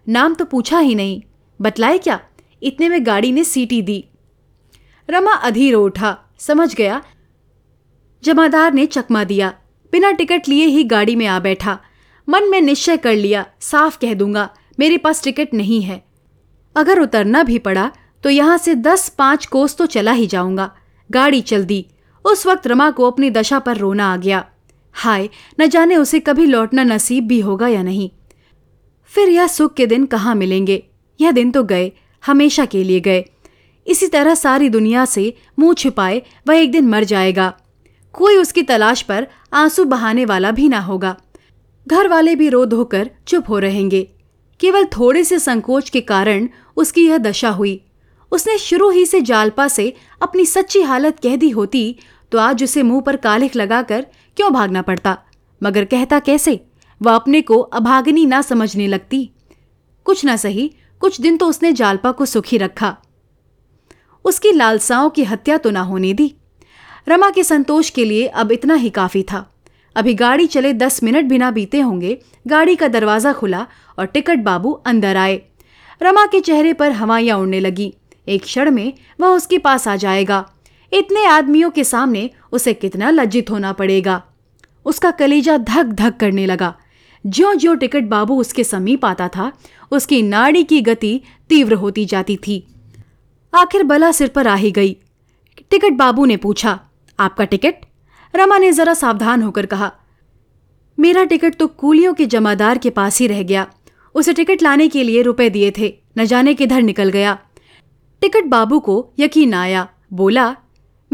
[0.09, 1.23] नाम तो पूछा ही नहीं।
[1.61, 2.21] बतलाए क्या?
[2.63, 4.05] इतने में गाड़ी ने सीटी दी।
[5.11, 7.03] रमा अधीर उठा। समझ गया।
[8.25, 9.55] जमादार ने चकमा दिया।
[9.93, 11.79] बिना टिकट लिए ही गाड़ी में आ बैठा।
[12.29, 16.05] मन में निश्चय कर लिया, साफ़ कह दूँगा, मेरे पास टिकट नहीं है।
[16.77, 17.91] अगर उतरना भी पड़ा
[18.25, 20.71] तो यहाँ से दस पाँच कोस तो चला ही जाऊँगा।
[21.11, 21.87] गाड़ी चल दी।
[22.25, 24.45] उस वक्त रमा को अपनी दशा पर रोना आ गया।
[24.97, 25.29] हाय,
[25.61, 28.11] न जाने उसे कभी लौटना नसीब भी होगा या नहीं।
[29.05, 30.83] फिर यह सुख के दिन कहाँ मिलेंगे?
[31.21, 31.93] यह दिन तो गए,
[32.27, 33.25] हमेशा के लिए गए।
[33.87, 37.53] इसी तरह सारी दुनिया से मुँह छिपाए, वह एक दिन मर जाएगा।
[38.13, 41.17] कोई उसकी तलाश पर आँसू बहाने वाला भी ना होगा।
[41.87, 44.09] घर वाले भी रो धोकर चुप हो रहेंगे।
[44.61, 47.81] केवल थोड़े से संकोच के कारण उसकी यह दशा हुई।
[48.33, 51.97] उसने शुरू ही से जालपा से अपनी सच्ची हालत कह दी होती
[52.33, 55.19] तो आज उसे मुँह पर कालिख लगाकर क्यों भागना पड़ता?
[55.63, 56.61] मगर कहता कैसे?
[57.03, 59.31] वह अपने को अभागनी ना समझने लगती।
[60.05, 62.97] कुछ ना सही, कुछ दिन तो उसने जालपा को सुखी रखा।
[64.25, 66.35] उसकी लालसाओं की हत्या तो ना होने दी।
[67.09, 69.51] रमा के संतोष के लिए अब इतना ही काफ़ी था।
[69.97, 73.67] अभी गाड़ी चले दस मिनट बिना बीते होंगे, गाड़ी का दरवाज़ा खुला
[73.99, 75.43] और टिकट बाबू अंदर आए।
[76.03, 77.95] रमा के चेहरे पर हवाइयाँ उड़ने लगी।
[78.29, 80.51] एक क्षण में वह उसके पास आ जाएगा।
[80.95, 84.23] इतने आदमियों के सामने उसे कितना लज्जित होना पड़ेगा।
[84.87, 86.75] उसका कलेजा धक धक करने लगा।
[87.25, 89.53] ज्यो ज्यो टिकट बाबू उसके समीप आता था,
[89.91, 92.67] उसकी नाड़ी की गति तीव्र होती जाती थी।
[93.53, 94.97] आखिर बला सिर पर आ ही गई।
[95.71, 96.81] टिकट बाबू ने पूछा,
[97.19, 97.75] आपका टिकट?
[98.35, 99.93] रमा ने जरा सावधान होकर कहा,
[100.99, 103.67] मेरा टिकट तो कूलियों के जमादार के पास ही रह गया।
[104.15, 107.39] उसे टिकट लाने के लिए रुपए दिए थे। न जाने किधर निकल गया।
[108.21, 110.55] टिकट बाबू को यकीन आया। बोला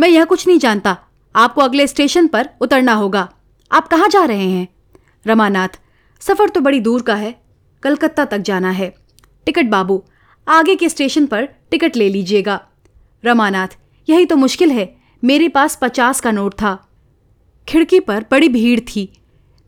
[0.01, 0.99] मैं यह कुछ नहीं जानता।
[1.37, 3.33] आपको अगले स्टेशन पर उतरना होगा।
[3.73, 4.69] आप कहाँ जा रहे हैं?
[5.27, 5.69] रमानाथ,
[6.21, 7.43] सफ़र तो बड़ी दूर का है।
[7.83, 8.95] कलकत्ता तक जाना है।
[9.47, 10.05] टिकट बाबू,
[10.49, 12.61] आगे के स्टेशन पर टिकट ले लीजिएगा।
[13.25, 13.69] रमानाथ,
[14.09, 16.89] यही तो मुश्किल है। मेरे पास पचास का नोट था।
[17.69, 19.13] खिड़की पर बड़ी भीड़ थी।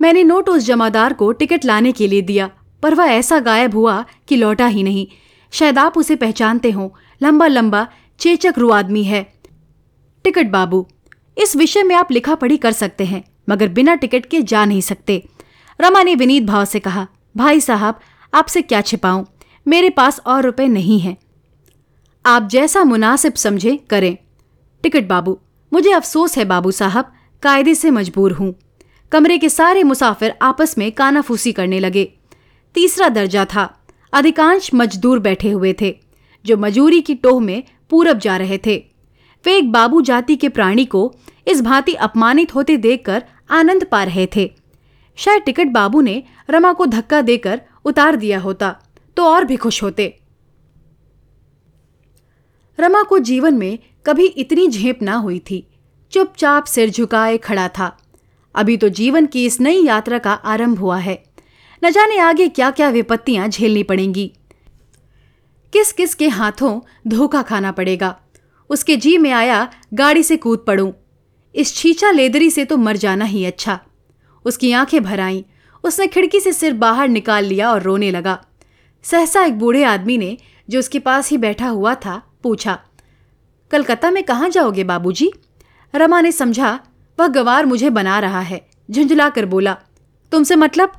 [0.00, 2.50] मैंने नोट उस जमादार को टिकट लाने के लिए दिया,
[2.82, 5.06] पर वह ऐसा गायब हुआ कि लौटा ही नहीं।
[5.50, 9.31] शायद आप उसे पहचानते हो। लंबा लंबा चेचक रू आदमी है।
[10.24, 10.88] टिकट बाबू,
[11.38, 14.80] इस विषय में आप लिखा पढ़ी कर सकते हैं, मगर बिना टिकट के जा नहीं
[14.80, 15.28] सकते।
[15.80, 17.06] रमा ने विनीत भाव से कहा,
[17.36, 18.00] भाई साहब,
[18.34, 19.24] आपसे क्या छिपाऊं?
[19.68, 21.16] मेरे पास और रुपए नहीं हैं।
[22.26, 24.16] आप जैसा मुनासिब समझे, करें।
[24.82, 25.38] टिकट बाबू,
[25.72, 28.54] मुझे अफसोस है बाबू साहब, कायदे से मजबूर हूँ।
[29.12, 32.12] कमरे के सारे मुसाफिर आपस में कानाफूसी करने लगे।
[32.74, 33.78] तीसरा दर्जा था,
[34.12, 36.00] अधिकांश मजदूर बैठे हुए थे,
[36.46, 38.91] जो मजूरी की टोह में पूरब जा रहे थे।
[39.44, 41.12] वे एक बाबू जाति के प्राणी को
[41.48, 44.50] इस भांति अपमानित होते देखकर आनंद पा रहे थे।
[45.18, 48.74] शायद टिकट बाबू ने रमा को धक्का देकर उतार दिया होता
[49.16, 50.06] तो और भी खुश होते।
[52.78, 55.66] रमा को जीवन में कभी इतनी झेप ना हुई थी।
[56.12, 57.96] चुपचाप सिर झुकाए खड़ा था।
[58.54, 61.22] अभी तो जीवन की इस नई यात्रा का आरंभ हुआ है।
[61.82, 64.26] न जाने आगे क्या क्या विपत्तियाँ झेलनी पड़ेंगी।
[65.72, 66.78] किस किस के हाथों
[67.08, 68.16] धोखा खाना पड़ेगा।
[68.72, 70.92] उसके जी में आया, गाड़ी से कूद पड़ूं।
[71.54, 73.80] इस छीछा लेदरी से तो मर जाना ही अच्छा।
[74.44, 75.42] उसकी आँखें भर आईं।
[75.84, 78.44] उसने खिड़की से सिर बाहर निकाल लिया और रोने लगा।
[79.02, 80.38] सहसा एक बूढ़े आदमी ने,
[80.70, 82.78] जो उसके पास ही बैठा हुआ था, पूछा,
[83.70, 85.32] कलकत्ता में कहाँ जाओगे बाबूजी?
[85.94, 86.80] रमा ने समझा,
[87.20, 89.76] वह गवार मुझे बना रहा है। झुंझला कर बोला,
[90.32, 90.92] तुमसे मतलब?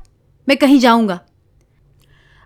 [0.48, 1.20] मैं कहीं जाऊँगा?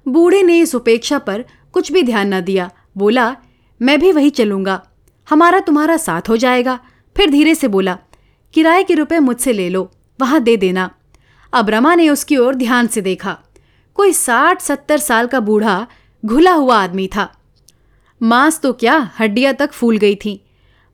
[0.09, 3.37] बूढ़े ने इस उपेक्षा पर कुछ भी ध्यान न दिया। बोला,
[3.83, 4.85] मैं भी वही चलूँगा।
[5.29, 6.79] हमारा तुम्हारा साथ हो जाएगा।
[7.17, 7.99] फिर धीरे से बोला,
[8.55, 10.91] किराए के रुपए मुझसे ले लो, वहाँ दे देना।
[11.53, 13.37] अब रमा ने उसकी ओर ध्यान से देखा।
[13.95, 15.87] कोई साठ, सत्तर साल का बूढ़ा
[16.25, 17.33] घुला हुआ आदमी था।
[18.21, 20.41] मांस तो क्या हड्डियाँ तक फूल गई थी।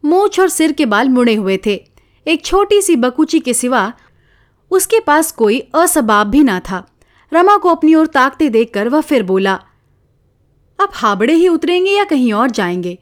[0.04, 1.80] मूछ और सिर के बाल मुड़े हुए थे।
[2.26, 3.92] एक छोटी सी बकुची के सिवा
[4.70, 6.86] उसके पास कोई असबाब भी ना था।
[7.32, 9.54] रमा को अपनी ओर ताकते देखकर वह फिर बोला,
[10.78, 12.98] अब हाबड़े ही उतरेंगे या कहीं और जाएँगे?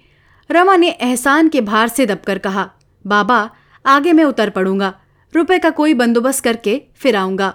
[0.50, 2.70] रमा ने एहसान के भार से दबकर कहा,
[3.06, 3.50] बाबा,
[3.86, 4.94] आगे मैं उतर पड़ूँगा।
[5.34, 7.54] रुपए का कोई बंदोबस्त करके फिर आऊँगा।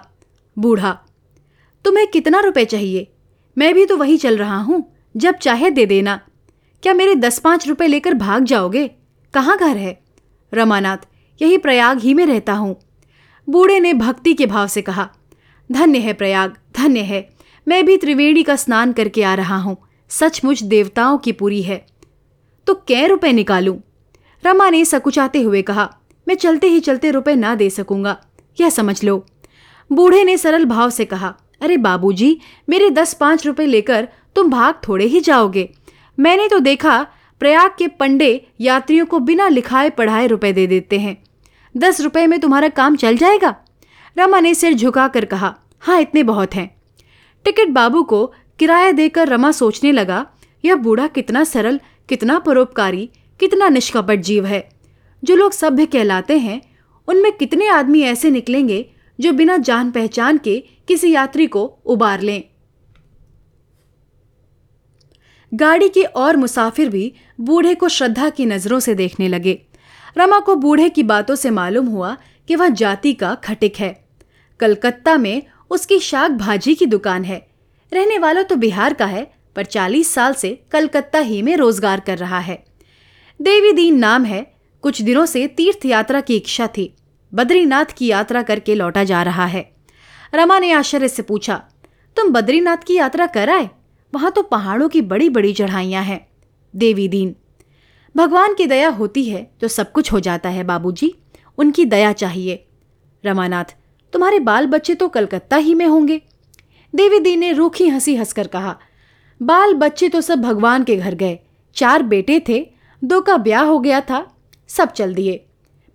[0.56, 0.98] बूढ़ा,
[1.84, 3.06] तुम्हें कितना रुपए चाहिए?
[3.56, 6.20] मैं भी तो वही चल रहा हूँ, जब चाहे दे देना।
[6.82, 8.90] क्या मेरे दस पाँच रुपए लेकर भाग जाओगे?
[9.34, 9.98] कहाँ घर है?
[10.52, 10.98] रमानाथ,
[11.42, 12.76] यही प्रयाग ही में रहता हूँ।
[13.48, 15.08] बूढ़े ने भक्ति के भाव से कहा,
[15.72, 17.28] धन्य है प्रयाग, धन्य है।
[17.66, 19.76] मैं भी त्रिवेणी का स्नान करके आ रहा हूँ।
[20.08, 21.86] सचमुच देवताओं की पूरी है।
[22.68, 23.74] तो कै रुपए निकालूं?
[24.44, 25.88] रमा ने सकुचाते हुए कहा,
[26.26, 28.16] मैं चलते ही चलते रुपए ना दे सकूँगा।
[28.60, 29.24] यह समझ लो।
[29.90, 34.74] बूढ़े ने सरल भाव से कहा, अरे बाबूजी, मेरे दस पाँच रुपए लेकर तुम भाग
[34.88, 35.68] थोड़े ही जाओगे।
[36.18, 37.06] मैंने तो देखा,
[37.40, 41.16] प्रयाग के पंडे यात्रियों को बिना लिखाए पढ़ाए रुपए दे देते हैं।
[41.74, 43.54] दस रुपए में तुम्हारा काम चल जाएगा?
[44.16, 46.70] रमा ने सिर झुकाकर कहा हाँ इतने बहुत हैं।
[47.44, 48.26] टिकट बाबू को
[48.58, 50.26] किराया देकर रमा सोचने लगा,
[50.64, 54.68] यह बूढ़ा कितना सरल कितना परोपकारी, कितना निष्कपट जीव है।
[55.24, 56.62] जो लोग सभ्य कहलाते हैं,
[57.08, 58.90] उनमें कितने आदमी ऐसे निकलेंगे
[59.20, 62.44] जो बिना जान पहचान के किसी यात्री को उबार लें?
[65.54, 69.62] गाड़ी के और मुसाफिर भी बूढ़े को श्रद्धा की नज़रों से देखने लगे।
[70.18, 72.16] रमा को बूढ़े की बातों से मालूम हुआ
[72.48, 74.08] कि वह जाति का खटिक है।
[74.60, 77.48] कलकत्ता में उसकी शाक भाजी की दुकान है।
[77.92, 82.18] रहने वाला तो बिहार का है पर चालीस साल से कलकत्ता ही में रोज़गार कर
[82.18, 82.62] रहा है।
[83.40, 84.40] देवी दीन नाम है।
[84.84, 86.94] कुछ दिनों से तीर्थ यात्रा की इच्छा थी।
[87.32, 89.62] बद्रीनाथ की यात्रा करके लौटा जा रहा है।
[90.34, 91.56] रमा ने आश्चर्य से पूछा,
[92.16, 93.68] तुम बद्रीनाथ की यात्रा कर आए?
[94.12, 96.20] वहाँ तो पहाड़ों की बड़ी बड़ी चढ़ाइयाँ हैं।
[96.74, 97.34] देवी दीन,
[98.14, 101.14] भगवान की दया होती है तो सब कुछ हो जाता है बाबूजी।
[101.58, 102.64] उनकी दया चाहिए।
[103.24, 103.74] रमानाथ,
[104.12, 106.20] तुम्हारे बाल बच्चे तो कलकत्ता ही में होंगे।
[106.94, 108.78] देवी दीन ने रूखी हँसी हंसकर कहा
[109.42, 111.38] बाल बच्चे तो सब भगवान के घर गए।
[111.74, 112.70] चार बेटे थे,
[113.04, 114.36] दो का ब्याह हो गया था,
[114.68, 115.44] सब चल दिए।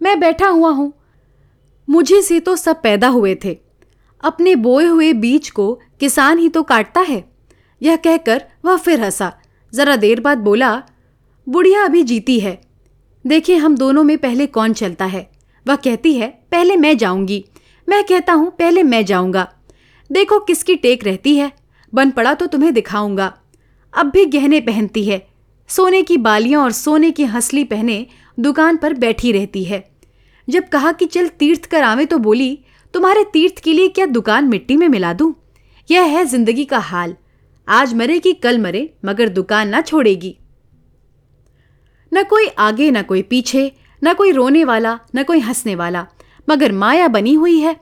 [0.02, 0.94] मैं बैठा हुआ हूँ।
[1.90, 3.58] मुझे से तो सब पैदा हुए थे।
[4.24, 7.24] अपने बोए हुए बीज को किसान ही तो काटता है।
[7.82, 9.34] यह कहकर वह फिर हंसा।
[9.74, 10.84] जरा देर बाद बोला,
[11.50, 12.62] बुढ़िया अभी जीती है।
[13.28, 15.32] देखिए हम दोनों में पहले कौन चलता है।
[15.68, 17.46] वह कहती है, पहले मैं जाऊँगी।
[17.90, 19.54] मैं कहता हूँ, पहले मैं जाऊँगा।
[20.12, 21.52] देखो किसकी टेक रहती है।
[21.96, 23.38] बन पड़ा तो तुम्हें दिखाऊँगा।
[23.94, 25.28] अब भी गहने पहनती है।
[25.68, 28.08] सोने की बालियाँ और सोने की हंसली पहने
[28.40, 29.92] दुकान पर बैठी रहती है।
[30.50, 32.60] जब कहा कि चल तीर्थ कर आवे तो बोली,
[32.94, 35.36] तुम्हारे तीर्थ के लिए क्या दुकान मिट्टी में मिला दूँ?
[35.92, 37.16] यह है ज़िंदगी का हाल।
[37.70, 40.38] आज मरे कि कल मरे, मगर दुकान ना छोड़ेगी।
[42.14, 43.72] न कोई आगे, न कोई पीछे,
[44.04, 46.08] न कोई रोने वाला, न कोई हंसने वाला,
[46.50, 47.80] मगर माया बनी हुई है।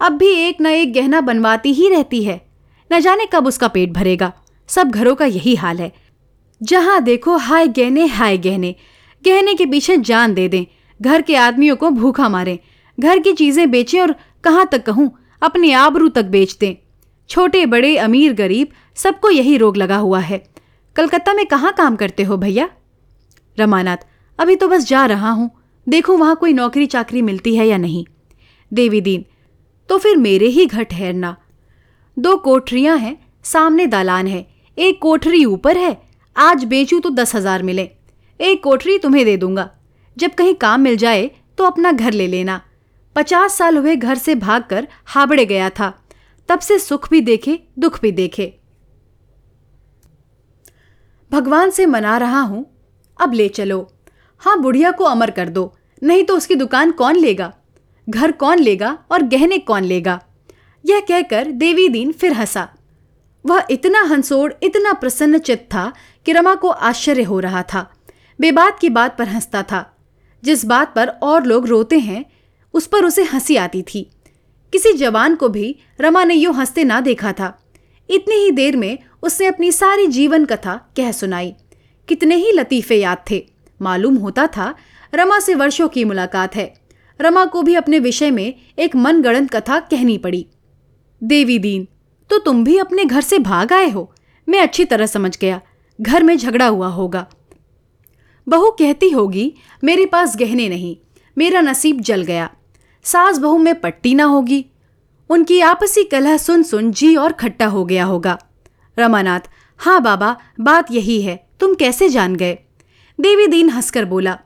[0.00, 2.45] अब भी एक न एक गहना बनवाती ही रहती है।
[2.92, 4.32] न जाने कब उसका पेट भरेगा।
[4.68, 5.92] सब घरों का यही हाल है।
[6.62, 8.74] जहाँ देखो हाय गहने हाय गहने।
[9.24, 10.64] गहने के पीछे जान दे दें।
[11.02, 12.58] घर के आदमियों को भूखा मारें।
[13.00, 15.10] घर की चीज़ें बेचें और कहाँ तक कहूँ,
[15.42, 16.74] अपने आबरू तक बेच दें।
[17.28, 20.44] छोटे, बड़े, अमीर, गरीब, सबको यही रोग लगा हुआ है।
[20.96, 22.68] कलकत्ता में कहाँ काम करते हो भैया?
[23.58, 23.96] रमानाथ,
[24.38, 25.50] अभी तो बस जा रहा हूँ।
[25.88, 28.04] देखो वहाँ कोई नौकरी चाकरी मिलती है या नहीं।
[28.72, 29.24] देवी दीन
[29.88, 31.36] तो फिर मेरे ही घर ठहरना
[32.16, 34.46] दो कोठरियाँ हैं, सामने दालान है,
[34.78, 35.96] एक कोठरी ऊपर है,
[36.36, 37.90] आज बेचूं तो दस हज़ार मिले।
[38.40, 39.68] एक कोठरी तुम्हें दे दूँगा।
[40.16, 42.60] जब कहीं काम मिल जाए तो अपना घर ले लेना।
[43.16, 45.92] पचास साल हुए घर से भागकर हाबड़े गया था।
[46.48, 48.52] तब से सुख भी देखे, दुख भी देखे।
[51.30, 52.64] भगवान से मना रहा हूँ,
[53.18, 53.88] अब ले चलो।
[54.42, 57.52] हाँ बुढ़िया को अमर कर दो, नहीं तो उसकी दुकान कौन लेगा?
[58.08, 60.20] घर कौन लेगा और गहने कौन लेगा?
[60.86, 62.68] यह कहकर देवी दीन फिर हंसा।
[63.46, 65.92] वह इतना हंसोड़, इतना प्रसन्न चित्त था
[66.26, 67.92] कि रमा को आश्चर्य हो रहा था।
[68.40, 69.96] बेबात की बात पर हंसता था।
[70.44, 72.24] जिस बात पर और लोग रोते हैं,
[72.74, 74.10] उस पर उसे हँसी आती थी।
[74.72, 77.62] किसी जवान को भी रमा ने यूँ हँसते ना देखा था।
[78.10, 81.54] इतनी ही देर में उसने अपनी सारी जीवन कथा कह सुनाई।
[82.08, 83.46] कितने ही लतीफे याद थे।
[83.82, 84.74] मालूम होता था,
[85.14, 86.74] रमा से वर्षों की मुलाकात है।
[87.20, 90.46] रमा को भी अपने विषय में एक मनगढ़ंत कथा कहनी पड़ी।
[91.22, 91.86] देवी दीन
[92.30, 94.12] तो तुम भी अपने घर से भाग आए हो।
[94.48, 95.60] मैं अच्छी तरह समझ गया।
[95.98, 97.26] घर में झगड़ा हुआ होगा।
[98.46, 99.52] बहू कहती होगी,
[99.84, 100.96] मेरे पास गहने नहीं,
[101.36, 102.50] मेरा नसीब जल गया।
[103.04, 104.64] सास बहू में पट्टी ना होगी।
[105.30, 108.38] उनकी आपसी कलह सुन सुन जी और खट्टा हो गया होगा।
[108.96, 109.48] रमानाथ
[109.80, 112.58] हाँ बाबा, बात यही है, तुम कैसे जान गए?
[113.18, 114.38] देवी दीन हंसकर बोला,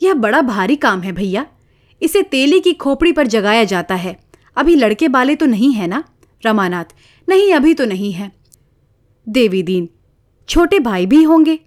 [0.00, 1.46] यह बड़ा भारी काम है भैया।
[2.02, 4.16] इसे तेली की खोपड़ी पर जगाया जाता है।
[4.56, 6.04] अभी लड़के बाले तो नहीं है ना,
[6.42, 6.84] रमानाथ?
[7.28, 8.32] नहीं, अभी तो नहीं है।
[9.28, 9.88] देवी दीन,
[10.48, 11.58] छोटे भाई भी होंगे?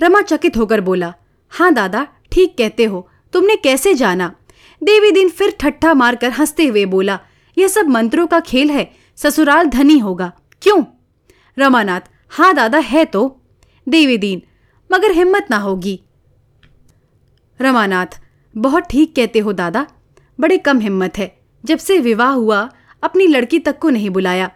[0.00, 1.14] रमा चकित होकर बोला
[1.48, 4.34] हाँ दादा, ठीक कहते हो, तुमने कैसे जाना?
[4.82, 7.18] देवी दीन फिर ठट्ठा मारकर हँसते हुए बोला,
[7.58, 10.32] यह सब मंत्रों का खेल है, ससुराल धनी होगा।
[10.62, 10.84] क्यों?
[11.58, 13.40] रमानाथ हाँ दादा, है तो।
[13.88, 14.42] देवी दीन,
[14.92, 16.00] मगर हिम्मत ना होगी।
[17.60, 18.06] रमानाथ,
[18.56, 19.86] बहुत ठीक कहते हो दादा,
[20.40, 22.70] बड़े कम हिम्मत है। जब से विवाह हुआ,
[23.02, 24.50] अपनी लड़की तक को नहीं बुलाया।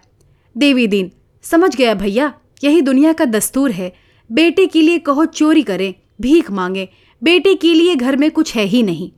[0.57, 3.95] देवी दीन, समझ गया भैया, यही दुनिया का दस्तूर है।
[4.33, 6.88] बेटे के लिए कहो चोरी करें, भीख मांगे,
[7.23, 9.11] बेटे के लिए घर में कुछ है ही नहीं।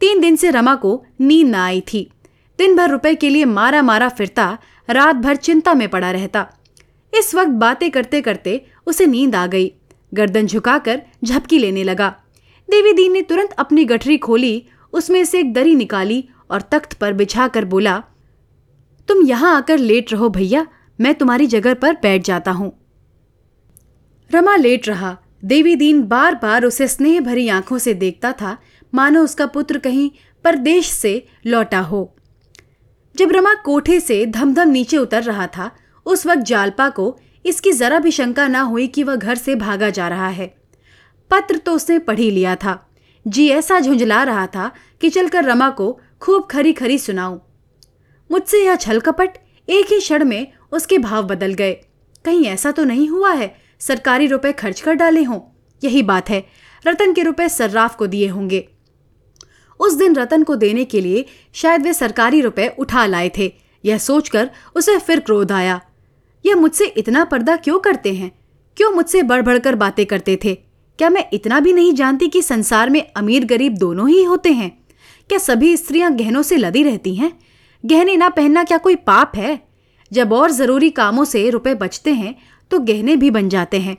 [0.00, 2.10] तीन दिन से रमा को नींद न आई थी।
[2.58, 4.58] दिन भर रुपए के लिए मारा मारा फिरता
[4.90, 6.46] रात भर चिंता में पड़ा रहता।
[7.18, 9.72] इस वक्त बातें करते करते उसे नींद आ गई।
[10.14, 12.16] गर्दन झुकाकर झपकी लेने लगा।
[12.70, 17.12] देवी दीन ने तुरंत अपनी गठरी खोली, उसमें से एक दरी निकाली और तख्त पर
[17.12, 18.02] बिछा कर बोला,
[19.08, 20.66] तुम यहाँ आकर लेट रहो भैया,
[20.98, 22.72] मैं तुम्हारी जगह पर बैठ जाता हूँ.
[24.30, 28.56] रमा लेट रहा। देवी दीन बार बार उसे स्नेह भरी आँखों से देखता था।
[28.92, 30.10] मानो उसका पुत्र कहीं
[30.44, 32.14] परदेश से लौटा हो।
[33.14, 35.70] जब रमा कोठे से धमधम नीचे उतर रहा था,
[36.06, 39.90] उस वक्त जालपा को इसकी जरा भी शंका ना हुई कि वह घर से भागा
[39.90, 40.46] जा रहा है।
[41.30, 42.78] पत्र तो उसने पढ़ ही लिया था।
[43.26, 47.38] जी ऐसा झुंझला रहा था कि चलकर रमा को खूब खरी खरी सुनाऊं।
[48.30, 49.30] मुझसे यह छल कपट
[49.68, 51.72] एक ही क्षण में उसके भाव बदल गए।
[52.24, 55.40] कहीं ऐसा तो नहीं हुआ है, सरकारी रुपए खर्च कर डाले हों।
[55.84, 56.46] यही बात है,
[56.86, 58.68] रतन के रुपए सर्राफ को दिए होंगे।
[59.80, 63.52] उस दिन रतन को देने के लिए शायद वे सरकारी रुपए उठा लाए थे।
[63.84, 65.80] यह सोचकर उसे फिर क्रोध आया।
[66.46, 68.32] यह मुझसे इतना पर्दा क्यों करते हैं?
[68.76, 70.54] क्यों मुझसे बढ़ बढ़कर बातें करते थे?
[70.98, 74.81] क्या मैं इतना भी नहीं जानती कि संसार में अमीर गरीब दोनों ही होते हैं?
[75.32, 77.32] क्या सभी स्त्रियाँ गहनों से लदी रहती हैं?
[77.84, 79.60] गहने ना पहनना क्या कोई पाप है?
[80.12, 82.34] जब और ज़रूरी कामों से रुपए बचते हैं
[82.70, 83.94] तो गहने भी बन जाते हैं।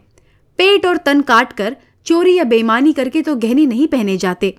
[0.60, 1.76] पेट और तन काट कर
[2.06, 4.58] चोरी या बेईमानी करके तो गहने नहीं पहने जाते।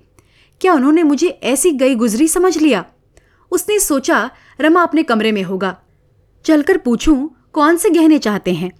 [0.61, 2.83] क्या उन्होंने मुझे ऐसी गई गुजरी समझ लिया?
[3.51, 4.29] उसने सोचा,
[4.61, 5.75] रमा अपने कमरे में होगा।
[6.45, 8.71] चलकर पूछूँ, कौन से गहने चाहते हैं?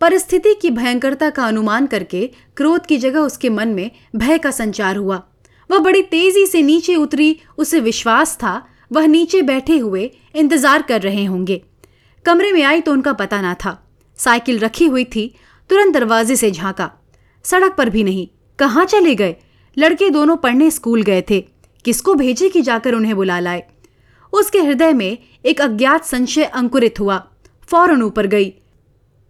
[0.00, 2.26] परिस्थिति की भयंकरता का अनुमान करके,
[2.56, 5.22] क्रोध की जगह उसके मन में भय का संचार हुआ।
[5.70, 11.02] वह बड़ी तेज़ी से नीचे उतरी, उसे विश्वास था, वह नीचे बैठे हुए इंतज़ार कर
[11.02, 11.62] रहे होंगे।
[12.26, 13.80] कमरे में आई तो उनका पता ना था।
[14.18, 15.34] साइकिल रखी हुई थी,
[15.70, 16.90] तुरंत दरवाजे से झांका।
[17.44, 19.36] सड़क पर भी नहीं। कहाँ चले गए?
[19.76, 21.40] लड़के दोनों पढ़ने स्कूल गए थे।
[21.84, 23.62] किसको भेजे कि जाकर उन्हें बुला लाए?
[24.32, 27.18] उसके हृदय में एक अज्ञात संशय अंकुरित हुआ।
[27.68, 28.52] फ़ौरन ऊपर गई।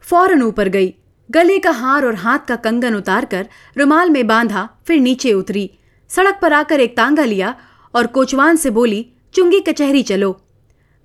[0.01, 0.95] फ़ौरन ऊपर गई।
[1.30, 5.70] गले का हार और हाथ का कंगन उतारकर रुमाल में बांधा, फिर नीचे उतरी।
[6.11, 7.55] सड़क पर आकर एक तांगा लिया
[7.94, 10.30] और कोचवान से बोली, चुंगी कचहरी चलो।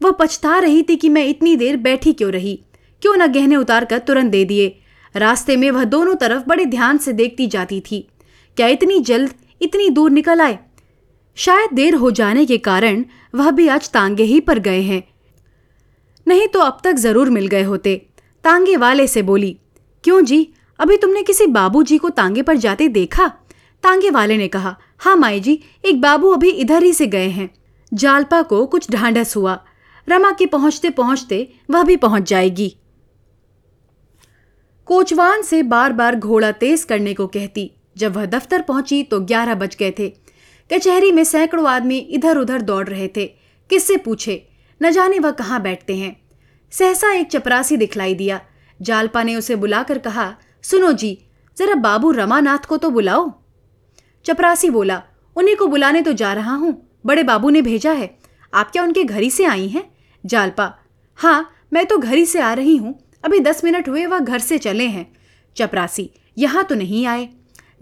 [0.01, 2.55] वह पछता रही थी कि मैं इतनी देर बैठी क्यों रही?
[3.01, 4.75] क्यों न गहने उतार कर तुरंत दे दिए?
[5.15, 8.07] रास्ते में वह दोनों तरफ़ बड़े ध्यान से देखती जाती थी।
[8.57, 10.57] क्या इतनी जल्द इतनी दूर निकल आए?
[11.37, 13.03] शायद देर हो जाने के कारण
[13.35, 15.03] वह भी आज तांगे ही पर गए हैं।
[16.27, 17.95] नहीं तो अब तक ज़रूर मिल गए होते।
[18.43, 19.57] तांगे वाले से बोली,
[20.03, 20.47] क्यों जी?
[20.79, 23.27] अभी तुमने किसी बाबू जी को तांगे पर जाते देखा?
[23.83, 27.49] तांगे वाले ने कहा हाँ माई जी एक बाबू अभी इधर ही से गए हैं।
[27.93, 29.65] जालपा को कुछ ढांढस हुआ।
[30.09, 32.77] रमा के पहुँचते पहुँचते वह भी पहुँच जाएगी।
[34.87, 39.55] कोचवान से बार बार घोड़ा तेज करने को कहती। जब वह दफ्तर पहुँची तो ग्यारह
[39.55, 40.09] बज गए थे।
[40.73, 43.25] कचहरी में सैकड़ों आदमी इधर उधर दौड़ रहे थे।
[43.69, 44.47] किससे पूछे?
[44.81, 46.15] न जाने वह कहाँ बैठते हैं।
[46.71, 48.41] सहसा एक चपरासी दिखलाई दिया।
[48.81, 51.17] जालपा ने उसे बुलाकर कहा, सुनो जी,
[51.57, 53.33] जरा बाबू रमानाथ को तो बुलाओ।
[54.25, 55.01] चपरासी बोला,
[55.35, 58.17] उन्हीं को बुलाने तो जा रहा हूँ। बड़े बाबू ने भेजा है।
[58.53, 59.83] आप क्या उनके घर ही से आई हैं?
[60.25, 60.73] जालपा
[61.15, 64.39] हाँ मैं तो घर ही से आ रही हूँ। अभी दस मिनट हुए वह घर
[64.39, 65.11] से चले हैं।
[65.55, 67.29] चपरासी, यहाँ तो नहीं आए।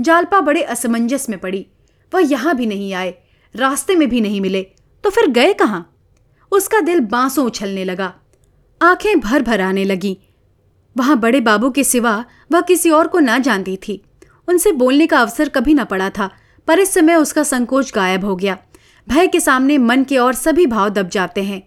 [0.02, 1.66] जालपा बड़े असमंजस में पड़ी।
[2.14, 3.16] वह यहाँ भी नहीं आए।
[3.56, 4.62] रास्ते में भी नहीं मिले।
[5.04, 5.98] तो फिर गए कहाँ?
[6.52, 8.14] उसका दिल बांसों उछलने लगा।
[8.82, 10.18] आँखें भर भर आने लगी।
[10.98, 14.02] वहाँ बड़े बाबू के सिवा वह किसी और को ना जानती थी।
[14.48, 16.30] उनसे बोलने का अवसर कभी न पड़ा था,
[16.68, 18.58] पर इस समय उसका संकोच गायब हो गया।
[19.08, 21.62] भय के सामने मन के और सभी भाव दब जाते हैं।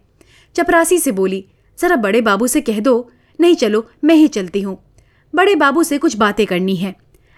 [0.57, 1.45] चपरासी से बोली,
[1.79, 4.79] जरा बड़े बाबू से कह दो, नहीं चलो, मैं ही चलती हूँ।
[5.35, 6.95] बड़े बाबू से कुछ बातें करनी है।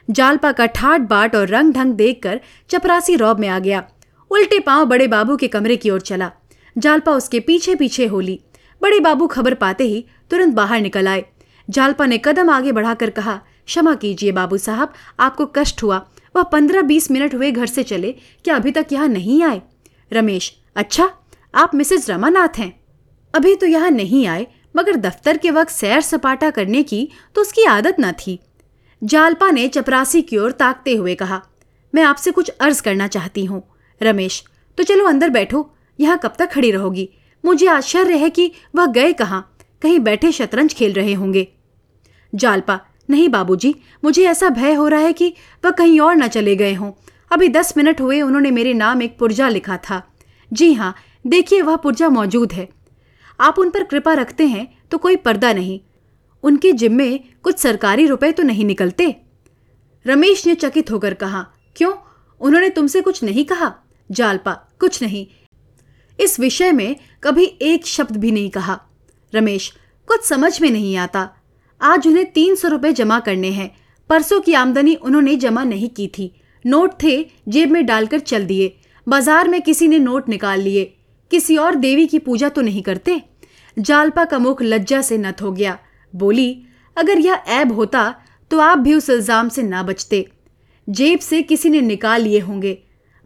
[0.09, 2.41] जालपा का ठाट बाट और रंग ढंग देखकर
[2.71, 3.85] चपरासी रौब में आ गया।
[4.31, 6.31] उल्टे पाँव बड़े बाबू के कमरे की ओर चला।
[6.77, 8.39] जालपा उसके पीछे पीछे होली
[8.83, 11.25] बड़े बाबू खबर पाते ही तुरंत बाहर निकल आए।
[11.69, 16.83] जालपा ने कदम आगे बढ़ाकर कहा क्षमा कीजिए बाबू साहब, आपको कष्ट हुआ। वह पंद्रह
[16.83, 19.61] बीस मिनट हुए घर से चले। क्या अभी तक यहाँ नहीं आए?
[20.11, 21.11] रमेश अच्छा
[21.55, 22.73] आप मिसेज रमानाथ हैं।
[23.35, 27.65] अभी तो यहाँ नहीं आए, मगर दफ्तर के वक्त सैर सपाटा करने की तो उसकी
[27.67, 28.39] आदत न थी।
[29.03, 31.41] जालपा ने चपरासी की ओर ताकते हुए कहा,
[31.95, 33.63] मैं आपसे कुछ अर्ज़ करना चाहती हूँ।
[34.01, 34.43] रमेश
[34.79, 37.09] तो चलो अंदर बैठो, यहाँ कब तक खड़ी रहोगी?
[37.45, 39.49] मुझे आश्चर्य है कि वह गए कहाँ?
[39.83, 41.47] कहीं बैठे शतरंज खेल रहे होंगे।
[42.33, 42.81] जालपा
[43.13, 45.35] नहीं, बाबूजी, मुझे ऐसा भय हो रहा है कि
[45.65, 46.93] वह कहीं और न चले गए हों।
[47.33, 50.03] अभी दस मिनट हुए, उन्होंने मेरे नाम एक पुर्जा लिखा था।
[50.53, 50.95] जी हाँ
[51.27, 52.69] देखिए, वह पुर्जा मौजूद है।
[53.41, 55.81] आप उन पर कृपा रखते हैं तो कोई पर्दा नहीं।
[56.43, 59.17] उनके जिम्मे कुछ सरकारी रुपए तो नहीं निकलते?
[60.07, 61.47] रमेश ने चकित होकर कहा,
[61.77, 61.93] क्यों?
[62.41, 63.75] उन्होंने तुमसे कुछ नहीं कहा?
[64.11, 65.27] जालपा, कुछ नहीं।
[66.21, 68.81] इस विषय में कभी एक शब्द भी नहीं कहा।
[69.35, 69.73] रमेश,
[70.07, 71.29] कुछ समझ में नहीं आता।
[71.83, 73.71] आज उन्हें तीन सौ रुपये जमा करने हैं।
[74.11, 76.31] परसों की आमदनी उन्होंने जमा नहीं की थी।
[76.65, 78.77] नोट थे, जेब में डालकर चल दिए।
[79.07, 80.85] बाज़ार में किसी ने नोट निकाल लिए।
[81.31, 83.21] किसी और देवी की पूजा तो नहीं करते?
[83.77, 85.79] जालपा का मुख लज्जा से नत हो गया।
[86.13, 86.63] बोली,
[86.97, 88.15] अगर यह ऐब होता
[88.51, 90.27] तो आप भी उस इल्ज़ाम से ना बचते।
[90.89, 92.79] जेब से किसी ने निकाल लिए होंगे।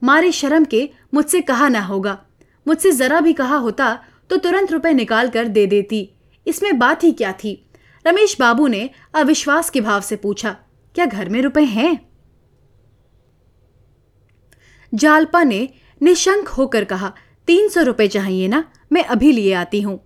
[0.02, 2.18] मारे शर्म के मुझसे कहा ना होगा।
[2.66, 3.98] मुझसे ज़रा भी कहा होता
[4.30, 6.08] तो तुरंत रुपए निकाल कर दे देती।
[6.46, 7.62] इसमें बात ही क्या थी?
[8.06, 10.50] रमेश बाबू ने अविश्वास के भाव से पूछा,
[10.94, 12.10] क्या घर में रुपए हैं?
[14.92, 15.68] जालपा ने
[16.00, 17.12] निशंक होकर कहा,
[17.48, 19.98] तीन सौ रुपए चाहिए ना, मैं अभी लिए आती हूँ।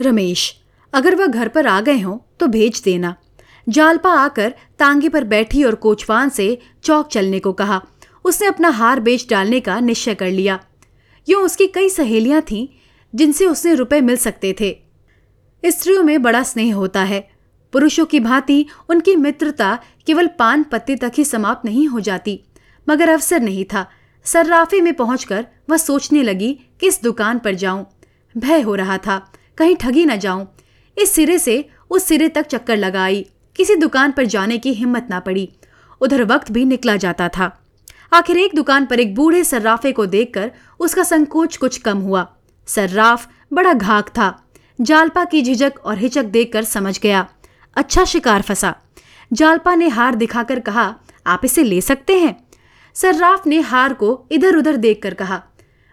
[0.00, 0.54] रमेश,
[0.92, 3.14] अगर वह घर पर आ गए हों तो भेज देना।
[3.66, 7.80] जालपा आकर तांगे पर बैठी और कोचवान से चौक चलने को कहा।
[8.24, 10.58] उसने अपना हार बेच डालने का निश्चय कर लिया।
[11.28, 12.66] यूँ उसकी कई सहेलियाँ थीं,
[13.14, 14.85] जिनसे उसने रुपए मिल सकते थे।
[15.66, 17.20] स्त्रियों में बड़ा स्नेह होता है।
[17.72, 22.40] पुरुषों की भांति उनकी मित्रता केवल पान पत्ते तक ही समाप्त नहीं हो जाती,
[22.86, 23.86] मगर अवसर नहीं था।
[24.26, 27.86] सर्राफे में पहुंचकर वह सोचने लगी किस दुकान पर जाऊँ।
[28.34, 29.18] भय हो रहा था,
[29.58, 30.46] कहीं ठगी न जाऊँ।
[30.96, 33.24] इस सिरे से उस सिरे तक चक्कर लगाई।
[33.56, 35.48] किसी दुकान पर जाने की हिम्मत ना पड़ी।
[36.00, 37.50] उधर वक्त भी निकला जाता था।
[38.12, 40.50] आखिर एक दुकान पर एक बूढ़े सर्राफे को देखकर
[40.80, 42.26] उसका संकोच कुछ कम हुआ।
[42.68, 44.28] सर्राफ बड़ा घाक था।
[44.78, 47.26] जालपा की झिझक और हिचक देखकर समझ गया।
[47.76, 48.74] अच्छा शिकार फंसा।
[49.32, 50.94] जालपा ने हार दिखाकर कहा,
[51.26, 52.36] आप इसे ले सकते हैं?
[52.96, 55.42] सर्राफ ने हार को इधर उधर देखकर कहा,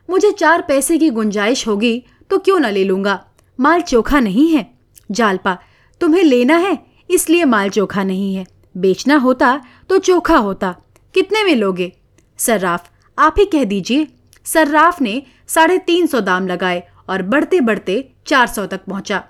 [0.10, 3.26] मुझे चार पैसे की गुंजाइश होगी तो क्यों न ले लूँगा?
[3.60, 4.70] माल चोखा नहीं है।
[5.12, 5.58] जालपा,
[6.02, 6.78] तुम्हें लेना है,
[7.10, 8.46] इसलिए माल चोखा नहीं है।
[8.78, 9.60] बेचना होता
[9.90, 10.76] तो चोखा होता।
[11.16, 11.92] कितने में लोगे?
[12.40, 14.08] सर्राफ आप ही कह दीजिए।
[14.46, 19.24] सर्राफ ने साढ़े तीन सौ दाम लगाए और बढ़ते बढ़ते चार सौ तक पहुँचा।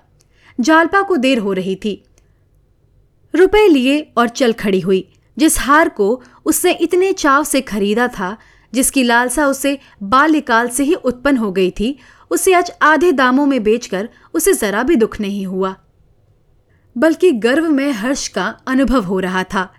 [0.60, 2.04] जालपा को देर हो रही थी।
[3.34, 8.36] रुपए लिए और चल खड़ी हुई, जिस हार को उसने इतने चाव से खरीदा था,
[8.72, 11.98] जिसकी लालसा उसे बाल्यकाल से ही उत्पन्न हो गई थी,
[12.30, 15.76] उसे आज आधे दामों में बेचकर उसे जरा भी दुख नहीं हुआ।
[16.98, 19.72] बल्कि गर्व में हर्ष का अनुभव हो रहा था।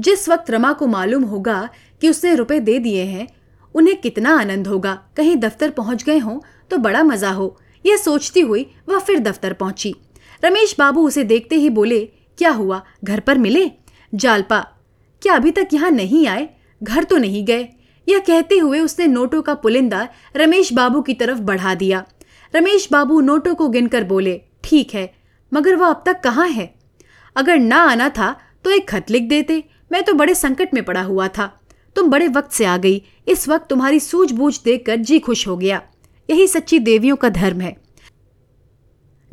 [0.00, 1.68] जिस वक्त रमा को मालूम होगा
[2.00, 3.28] कि उसने रुपए दे दिए हैं,
[3.74, 8.40] उन्हें कितना आनंद होगा, कहीं दफ्तर पहुँच गए हों तो बड़ा मज़ा हो यह सोचती
[8.40, 9.94] हुई वह फिर दफ्तर पहुँची।
[10.42, 12.04] रमेश बाबू उसे देखते ही बोले,
[12.38, 12.82] क्या हुआ?
[13.04, 13.70] घर पर मिले?
[14.12, 14.58] जालपा,
[15.22, 16.48] क्या अभी तक यहाँ नहीं आए?
[16.82, 17.68] घर तो नहीं गए।
[18.06, 22.04] यह कहते हुए उसने नोटों का पुलिंदा रमेश बाबू की तरफ़ बढ़ा दिया।
[22.54, 25.12] रमेश बाबू नोटों को गिनकर बोले, ठीक है,
[25.52, 26.74] मगर वह अब तक कहाँ है?
[27.36, 29.62] अगर ना आना था तो एक खत लिख देते।
[29.92, 31.46] मैं तो बड़े संकट में पड़ा हुआ था।
[31.96, 35.80] तुम बड़े वक्त से आ गई। इस वक्त तुम्हारी सूझबूझ देखकर जी खुश हो गया।
[36.32, 37.76] यही सच्ची देवियों का धर्म है।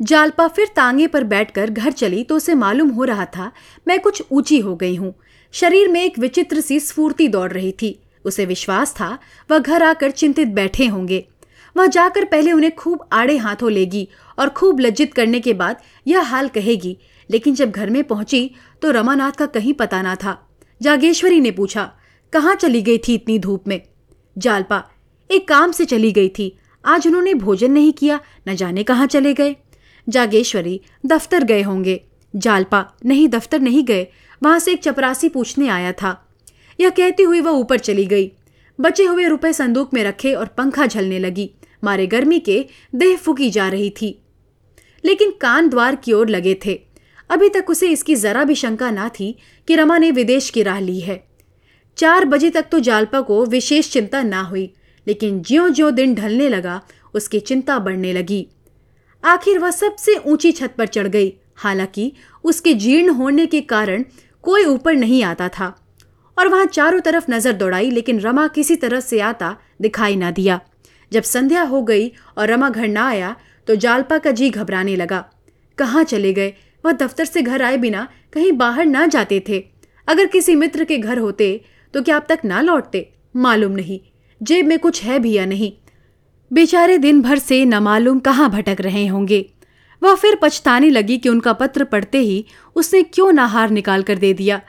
[0.00, 3.50] जालपा फिर तांगे पर बैठकर घर चली तो उसे मालूम हो रहा था,
[3.86, 5.14] मैं कुछ ऊँची हो गई हूँ।
[5.54, 9.18] शरीर में एक विचित्र सी स्फूर्ति दौड़ रही थी। उसे विश्वास था,
[9.50, 11.26] वह घर आकर चिंतित बैठे होंगे।
[11.76, 16.22] वह जाकर पहले उन्हें खूब आड़े हाथों लेगी और खूब लज्जित करने के बाद यह
[16.24, 16.96] हाल कहेगी,
[17.30, 18.50] लेकिन जब घर में पहुँची
[18.82, 20.38] तो रमानाथ का कहीं पता ना था।
[20.80, 21.90] जागेश्वरी ने पूछा,
[22.32, 23.80] कहाँ चली गई थी इतनी धूप में?
[24.36, 24.84] जालपा,
[25.30, 29.34] एक काम से चली गई थी। आज उन्होंने भोजन नहीं किया, न जाने कहाँ चले
[29.34, 29.56] गए।
[30.08, 32.04] जागेश्वरी दफ्तर गए होंगे।
[32.36, 34.06] जालपा नहीं दफ्तर नहीं गए,
[34.42, 36.28] वहाँ से एक चपरासी पूछने आया था।
[36.80, 38.32] यह कहती हुई वह ऊपर चली गई।
[38.80, 41.50] बचे हुए रुपए संदूक में रखे और पंखा झलने लगी।
[41.84, 44.22] मारे गर्मी के देह फुकी जा रही थी।
[45.04, 46.80] लेकिन कान द्वार की ओर लगे थे।
[47.30, 50.80] अभी तक उसे इसकी जरा भी शंका ना थी कि रमा ने विदेश की राह
[50.80, 51.28] ली है।
[51.96, 54.72] चार बजे तक तो जालपा को विशेष चिंता ना हुई।
[55.06, 56.80] लेकिन ज्यो ज्यो दिन ढलने लगा,
[57.14, 58.46] उसकी चिंता बढ़ने लगी।
[59.24, 62.12] आखिर वह सबसे ऊँची छत पर चढ़ गई। हालाँकि
[62.44, 64.04] उसके जीर्ण होने के कारण
[64.44, 65.74] कोई ऊपर नहीं आता था
[66.36, 70.60] और वहाँ चारों तरफ़ नज़र दौड़ाई, लेकिन रमा किसी तरह से आता दिखाई ना दिया।
[71.12, 73.34] जब संध्या हो गई और रमा घर ना आया
[73.68, 75.24] तो जालपा का जी घबराने लगा।
[75.78, 76.54] कहाँ चले गए?
[76.84, 79.62] वह दफ्तर से घर आए बिना कहीं बाहर ना जाते थे।
[80.08, 81.60] अगर किसी मित्र के घर होते
[81.94, 83.10] तो क्या अब तक ना लौटते?
[83.36, 84.00] मालूम नहीं।
[84.42, 85.72] जेब में कुछ है भी या नहीं।
[86.52, 89.50] बेचारे दिन भर से न मालूम कहाँ भटक रहे होंगे।
[90.02, 92.44] वह फिर पछताने लगी कि उनका पत्र पढ़ते ही
[92.76, 94.60] उसने क्यों नाहार निकाल कर दे दिया।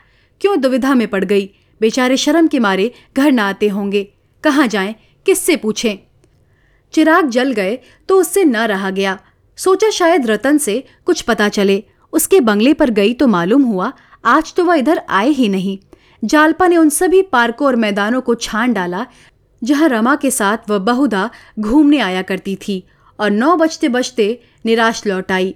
[0.41, 1.49] क्यों दुविधा में पड़ गई।
[1.82, 4.03] बेचारे शर्म के मारे घर ना आते होंगे।
[4.43, 4.95] कहाँ जाएँ?
[5.26, 5.97] किससे पूछें?
[6.93, 9.19] चिराग जल गए तो उससे न रहा गया।
[9.57, 13.91] सोचा शायद रतन से कुछ पता चले। उसके बंगले पर गई तो मालूम हुआ,
[14.26, 15.78] आज तो वह इधर आए ही नहीं।
[16.24, 19.05] जालपा ने उन सभी पार्कों और मैदानों को छान डाला
[19.62, 22.84] जहाँ रमा के साथ वह बहुधा घूमने आया करती थी
[23.20, 24.28] और नौ बजते बजते
[24.66, 25.55] निराश लौट आई।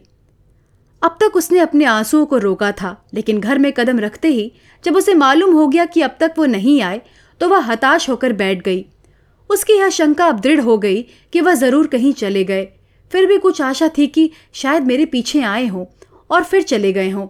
[1.02, 4.52] अब तक उसने अपने आंसुओं को रोका था, लेकिन घर में कदम रखते ही
[4.84, 7.02] जब उसे मालूम हो गया कि अब तक वो नहीं आए
[7.42, 8.86] तो वह हताश होकर बैठ गई।
[9.50, 11.02] उसकी यह शंका अब दृढ़ हो गई
[11.34, 12.68] कि वह ज़रूर कहीं चले गए।
[13.12, 15.86] फिर भी कुछ आशा थी कि शायद मेरे पीछे आए हों
[16.30, 17.28] और फिर चले गए हों।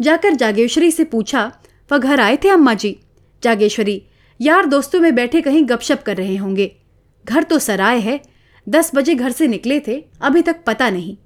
[0.00, 1.52] जाकर जागेश्वरी से पूछा,
[1.90, 2.96] वह घर आए थे, अम्मा जी?
[3.42, 4.02] जागेश्वरी
[4.40, 6.76] यार दोस्तों में बैठे कहीं गपशप कर रहे होंगे।
[7.24, 8.20] घर तो सराय है,
[8.68, 11.16] दस बजे घर से निकले थे, अभी तक पता नहीं।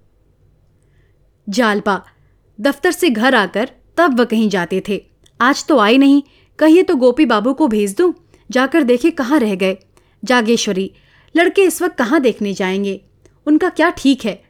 [1.48, 2.02] जालपा,
[2.60, 5.06] दफ्तर से घर आकर तब वह कहीं जाते थे।
[5.40, 6.22] आज तो आए नहीं,
[6.58, 8.14] कहिए तो गोपी बाबू को भेज दूँ,
[8.50, 9.76] जाकर देखे कहाँ रह गए।
[10.24, 10.90] जागेश्वरी,
[11.36, 13.00] लड़के इस वक्त कहाँ देखने जाएँगे?
[13.46, 14.42] उनका क्या ठीक है?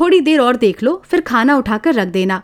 [0.00, 2.42] थोड़ी देर और देख लो, फिर खाना उठाकर रख देना।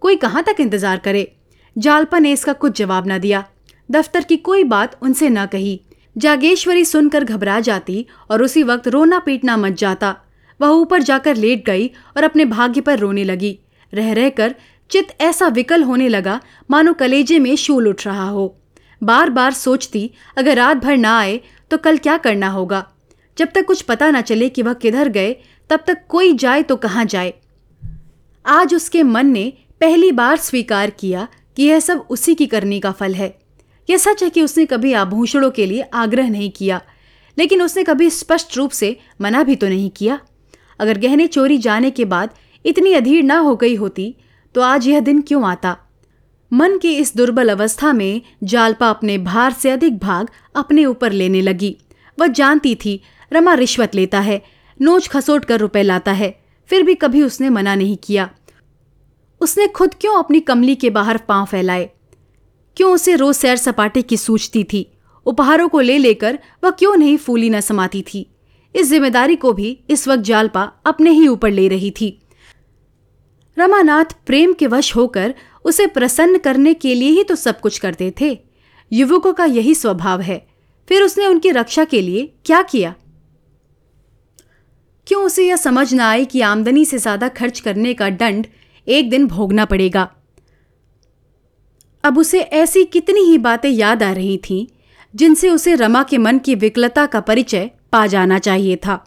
[0.00, 1.36] कोई कहाँ तक इंतज़ार करे?
[1.78, 3.44] जालपा ने इसका कुछ जवाब न दिया।
[3.90, 5.80] दफ्तर की कोई बात उनसे न कही।
[6.18, 10.16] जागेश्वरी सुनकर घबरा जाती और उसी वक्त रोना पीटना मच जाता।
[10.60, 13.58] वह ऊपर जाकर लेट गई और अपने भाग्य पर रोने लगी।
[13.94, 14.54] रह रहकर
[14.90, 18.56] चित ऐसा विकल होने लगा, मानो कलेजे में शूल उठ रहा हो।
[19.02, 22.86] बार बार सोचती, अगर रात भर ना आए तो कल क्या करना होगा?
[23.38, 25.36] जब तक कुछ पता न चले कि वह किधर गए,
[25.70, 27.34] तब तक कोई जाए तो कहाँ जाए।
[28.46, 32.92] आज उसके मन ने पहली बार स्वीकार किया कि यह सब उसी की करनी का
[32.92, 33.39] फल है।
[33.90, 36.80] यह सच है कि उसने कभी आभूषणों के लिए आग्रह नहीं किया,
[37.36, 40.18] लेकिन उसने कभी स्पष्ट रूप से मना भी तो नहीं किया।
[40.80, 42.34] अगर गहने चोरी जाने के बाद
[42.64, 44.14] इतनी अधीर ना हो गई होती
[44.54, 45.76] तो आज यह दिन क्यों आता?
[46.52, 51.40] मन की इस दुर्बल अवस्था में जालपा अपने भार से अधिक भाग अपने ऊपर लेने
[51.42, 51.76] लगी।
[52.18, 53.00] वह जानती थी,
[53.32, 54.42] रमा रिश्वत लेता है,
[54.80, 56.34] नोच खसोट कर रुपए लाता है,
[56.70, 58.28] फिर भी कभी उसने मना नहीं किया।
[59.40, 61.88] उसने खुद क्यों अपनी कमली के बाहर पाँव फैलाए?
[62.76, 64.86] क्यों उसे रोज सैर सपाटे की सूझती थी?
[65.26, 68.26] उपहारों को ले लेकर वह क्यों नहीं फूली न समाती थी?
[68.74, 72.16] इस ज़िम्मेदारी को भी इस वक्त जालपा अपने ही ऊपर ले रही थी।
[73.56, 78.12] रमानाथ प्रेम के वश होकर उसे प्रसन्न करने के लिए ही तो सब कुछ करते
[78.20, 78.38] थे।
[78.90, 80.46] युवकों का यही स्वभाव है।
[80.88, 82.94] फिर उसने उनकी रक्षा के लिए क्या किया?
[85.06, 88.46] क्यों उसे यह समझ न आई कि आमदनी से ज़्यादा खर्च करने का दंड
[88.86, 90.08] एक दिन भोगना पड़ेगा?
[92.04, 94.66] अब उसे ऐसी कितनी ही बातें याद आ रही थीं,
[95.14, 99.04] जिनसे उसे रमा के मन की विकलता का परिचय पा जाना चाहिए था।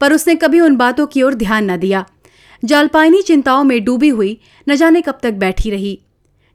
[0.00, 2.04] पर उसने कभी उन बातों की ओर ध्यान न दिया।
[2.62, 5.98] जालपाइनी चिंताओं में डूबी हुई, न जाने कब तक बैठी रही।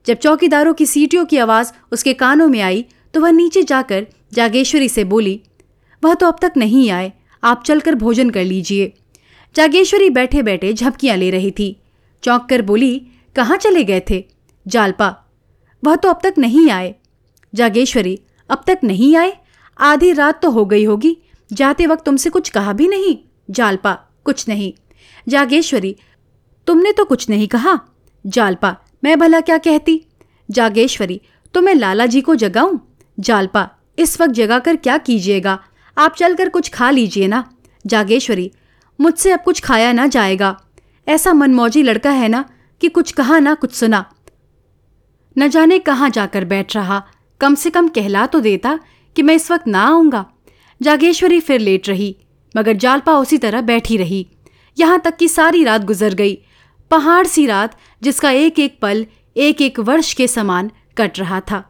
[0.06, 4.88] जब चौकीदारों की सीटियों की आवाज़ उसके कानों में आई तो वह नीचे जाकर जागेश्वरी
[4.88, 5.40] से बोली,
[6.02, 7.12] वह तो अब तक नहीं आए,
[7.42, 8.92] आप चलकर भोजन कर लीजिए।
[9.56, 11.76] जागेश्वरी बैठे बैठे झपकियाँ ले रही थी।
[12.22, 13.06] चौंक कर बोली,
[13.36, 14.24] कहाँ चले गए थे?
[14.66, 15.14] जालपा
[15.84, 16.94] वह तो अब तक नहीं आए।
[17.54, 19.36] जागेश्वरी, अब तक नहीं आए?
[19.80, 21.16] आधी रात तो हो गई होगी।
[21.52, 23.18] जाते वक्त तुमसे कुछ कहा भी नहीं?
[23.50, 24.72] जालपा, कुछ नहीं।
[25.28, 25.96] जागेश्वरी,
[26.66, 27.80] तुमने तो कुछ नहीं कहा।
[28.26, 30.04] जालपा, मैं भला क्या कहती?
[30.50, 31.20] जागेश्वरी
[31.54, 32.78] तो मैं लाला जी को जगाऊं?
[33.20, 35.58] जालपा, इस वक्त जगाकर क्या कीजिएगा?
[35.98, 37.50] आप चलकर कुछ खा लीजिए ना।
[37.86, 38.52] जागेश्वरी,
[39.00, 40.60] मुझसे अब कुछ खाया ना जाएगा।
[41.08, 42.44] ऐसा मनमौजी लड़का है ना
[42.80, 44.12] कि कुछ कहा ना कुछ सुना।
[45.40, 47.02] न जाने कहाँ जाकर बैठ रहा।
[47.40, 48.78] कम से कम कहला तो देता
[49.16, 50.24] कि मैं इस वक्त ना आऊँगा।
[50.80, 52.16] जागेश्वरी फिर लेट रही,
[52.54, 54.26] मगर जालपा उसी तरह बैठी रही।
[54.76, 56.38] यहाँ तक कि सारी रात गुजर गई।
[56.90, 61.64] पहाड़ सी रात जिसका एक एक पल, एक एक वर्ष के समान कट रहा था।